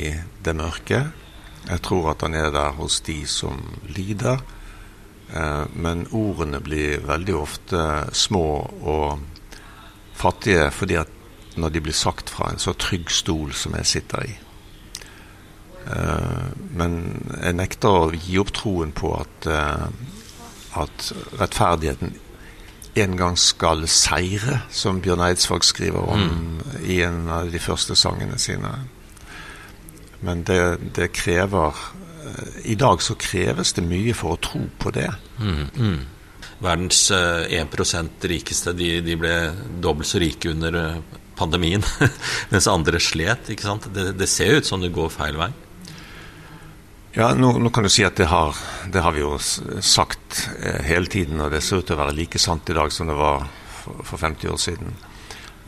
[0.44, 1.02] det mørke.
[1.68, 3.60] Jeg tror at han er der hos de som
[3.92, 4.40] lider.
[5.28, 7.84] Eh, men ordene blir veldig ofte
[8.16, 8.48] små
[8.88, 9.20] og
[10.16, 11.12] fattige fordi at
[11.60, 14.36] når de blir sagt fra en så trygg stol som jeg sitter i.
[15.86, 16.96] Eh, men
[17.38, 19.86] jeg nekter å gi opp troen på at, eh,
[20.82, 22.16] at rettferdigheten
[22.98, 26.78] en gang skal seire, som Bjørn Eidsvåg skriver om mm.
[26.90, 28.72] i en av de første sangene sine.
[30.20, 31.76] Men det, det, krever
[32.66, 35.06] I dag så kreves det mye for å tro på det.
[35.38, 36.00] Mm, mm.
[36.58, 39.36] Verdens eh, 1 rikeste de, de, ble
[39.78, 40.98] dobbelt så rike under
[41.38, 41.84] pandemien,
[42.50, 43.54] mens andre slet.
[43.54, 43.86] ikke sant?
[43.94, 45.52] Det, det ser ut som det går feil vei.
[47.12, 48.56] Ja, nå, nå, kan du si at det har,
[48.92, 52.16] det har vi jo sagt eh, hele tiden, og det ser ut til å være
[52.18, 54.92] like sant i dag som det var for, for 50 år siden.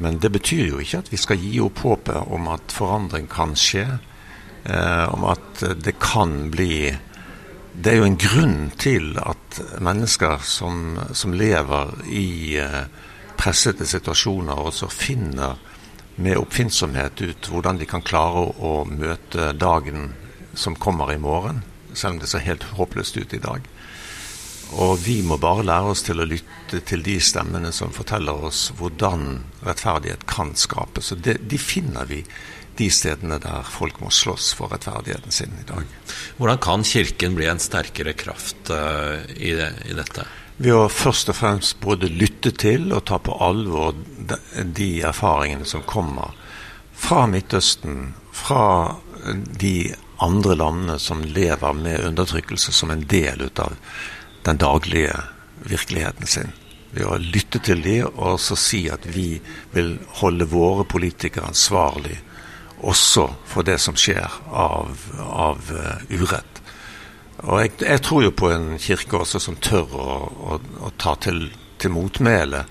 [0.05, 3.57] Men det betyr jo ikke at vi skal gi opp håpet om at forandring kan
[3.57, 3.87] skje.
[4.69, 6.93] Eh, om at det kan bli
[7.73, 12.83] Det er jo en grunn til at mennesker som, som lever i eh,
[13.41, 15.57] pressede situasjoner, også finner
[16.21, 20.11] med oppfinnsomhet ut hvordan de kan klare å, å møte dagen
[20.55, 23.67] som kommer i morgen, selv om det ser helt håpløst ut i dag.
[24.79, 28.69] Og vi må bare lære oss til å lytte til de stemmene som forteller oss
[28.79, 31.11] hvordan rettferdighet kan skapes.
[31.15, 32.23] Og det, de finner vi
[32.79, 35.89] de stedene der folk må slåss for rettferdigheten sin i dag.
[36.39, 40.25] Hvordan kan Kirken bli en sterkere kraft uh, i, det, i, dette?
[40.61, 44.39] Ved å først og fremst både lytte til og ta på alvor de,
[44.77, 46.37] de erfaringene som kommer
[47.01, 48.63] fra Midtøsten, fra
[49.61, 49.91] de
[50.21, 53.77] andre landene som lever med undertrykkelse som en del ut av
[54.45, 55.17] den daglige
[55.65, 56.53] virkeligheten sin.
[56.91, 59.41] Ved å lytte til dem og så si at vi
[59.73, 62.19] vil holde våre politikere ansvarlig
[62.81, 66.61] også for det som skjer av, av uh, urett.
[67.45, 70.59] Og jeg, jeg, tror jo på en kirke også som tør å, å,
[70.89, 71.47] å ta til,
[71.81, 72.67] til motmæle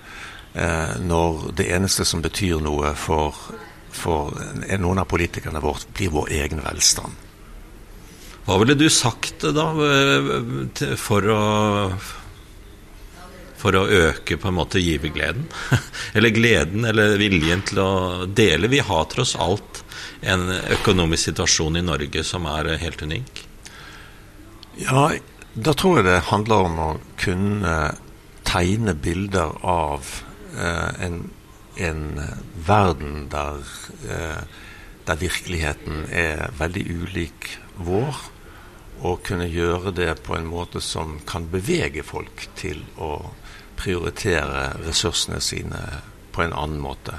[0.54, 3.34] eh, når det eneste som betyr noe for,
[3.90, 4.30] for
[4.78, 7.29] noen av politikerne våre, blir vår egen velstand.
[8.46, 9.66] Hva ville du sagt da
[10.98, 11.44] for å
[13.60, 15.44] for å øke på en måte givergleden?
[16.16, 17.90] eller gleden eller viljen til å
[18.24, 18.70] dele.
[18.72, 19.82] Vi har tross alt
[20.20, 23.44] en økonomisk situasjon i Norge som er helt unik?
[24.80, 25.10] Ja,
[25.54, 27.76] da tror jeg det handler om å kunne
[28.48, 30.08] tegne bilder av
[30.56, 31.22] eh, en,
[31.76, 32.04] en,
[32.66, 33.64] verden der,
[34.08, 34.40] eh,
[35.06, 37.50] der, virkeligheten er veldig ulik
[37.86, 38.20] vår,
[39.00, 43.30] og kunne gjøre det på en måte som kan bevege folk til å
[43.80, 45.80] prioritere ressursene sine
[46.34, 47.16] på en annen måte.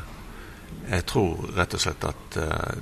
[0.92, 2.76] Jeg tror rett og slett at uh,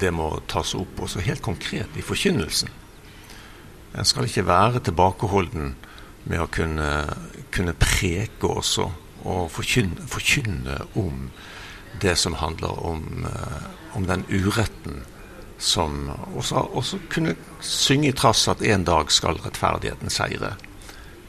[0.00, 2.70] det må tas opp også helt konkret i forkynnelsen.
[3.96, 5.74] En skal ikke være tilbakeholden
[6.26, 6.90] med å kunne,
[7.54, 8.88] kunne preke også
[9.26, 11.30] og forkynne, forkynne, om
[12.02, 13.68] det som handler om, uh,
[13.98, 15.04] om den uretten
[15.58, 20.54] som også, også, kunne synge i trass at en dag skal rettferdigheten seire.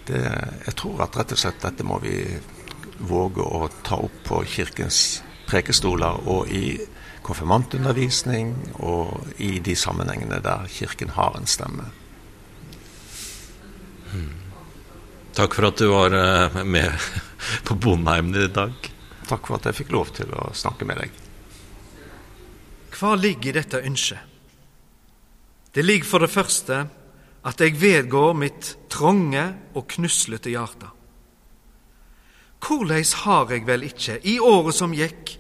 [0.08, 0.22] Det,
[0.66, 2.20] jeg tror at rett og slett dette må vi
[2.98, 6.78] våge å ta opp på Kirkens prekestoler og i
[7.28, 8.54] konfirmantundervisning
[8.84, 11.90] og i de sammenhengene der Kirken har en stemme.
[14.12, 14.36] Hmm.
[15.38, 16.92] Takk for at du var eh, med
[17.68, 18.92] på Bondheimen i dag.
[19.28, 21.27] Takk for at jeg fikk lov til å snakke med deg.
[22.98, 24.20] Hva ligger i dette ønsket?
[25.74, 26.78] Det ligger for det første
[27.46, 29.44] at jeg vedgår mitt trange
[29.78, 30.90] og knuslete hjerte.
[32.58, 35.36] Hvordan har eg vel ikkje, i året som gikk,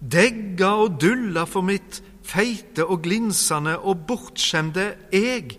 [0.00, 5.58] degga og dulla for mitt feite og glinsende og bortskjemde eg?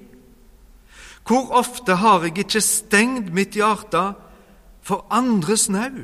[1.24, 4.16] Hvor ofte har eg ikkje stengt mitt hjerte
[4.84, 6.02] for andres nau,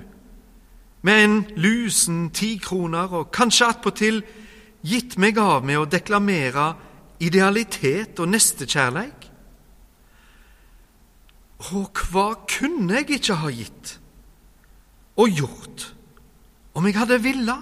[1.02, 4.22] med en lusen tikroner og kanskje attpåtil
[4.82, 6.74] gitt meg av med å deklamere
[7.20, 9.26] idealitet og nestekjærleik?
[11.76, 13.98] Og hva kunne jeg ikke ha gitt?
[15.20, 15.90] og gjort
[16.78, 17.58] om jeg hadde villa.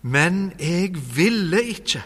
[0.00, 2.00] Men jeg ville ikke.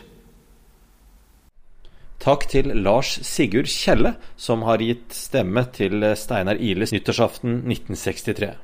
[2.25, 8.55] Takk til Lars Sigurd Kjelle, som har gitt stemme til Steinar Iles nyttårsaften 1963.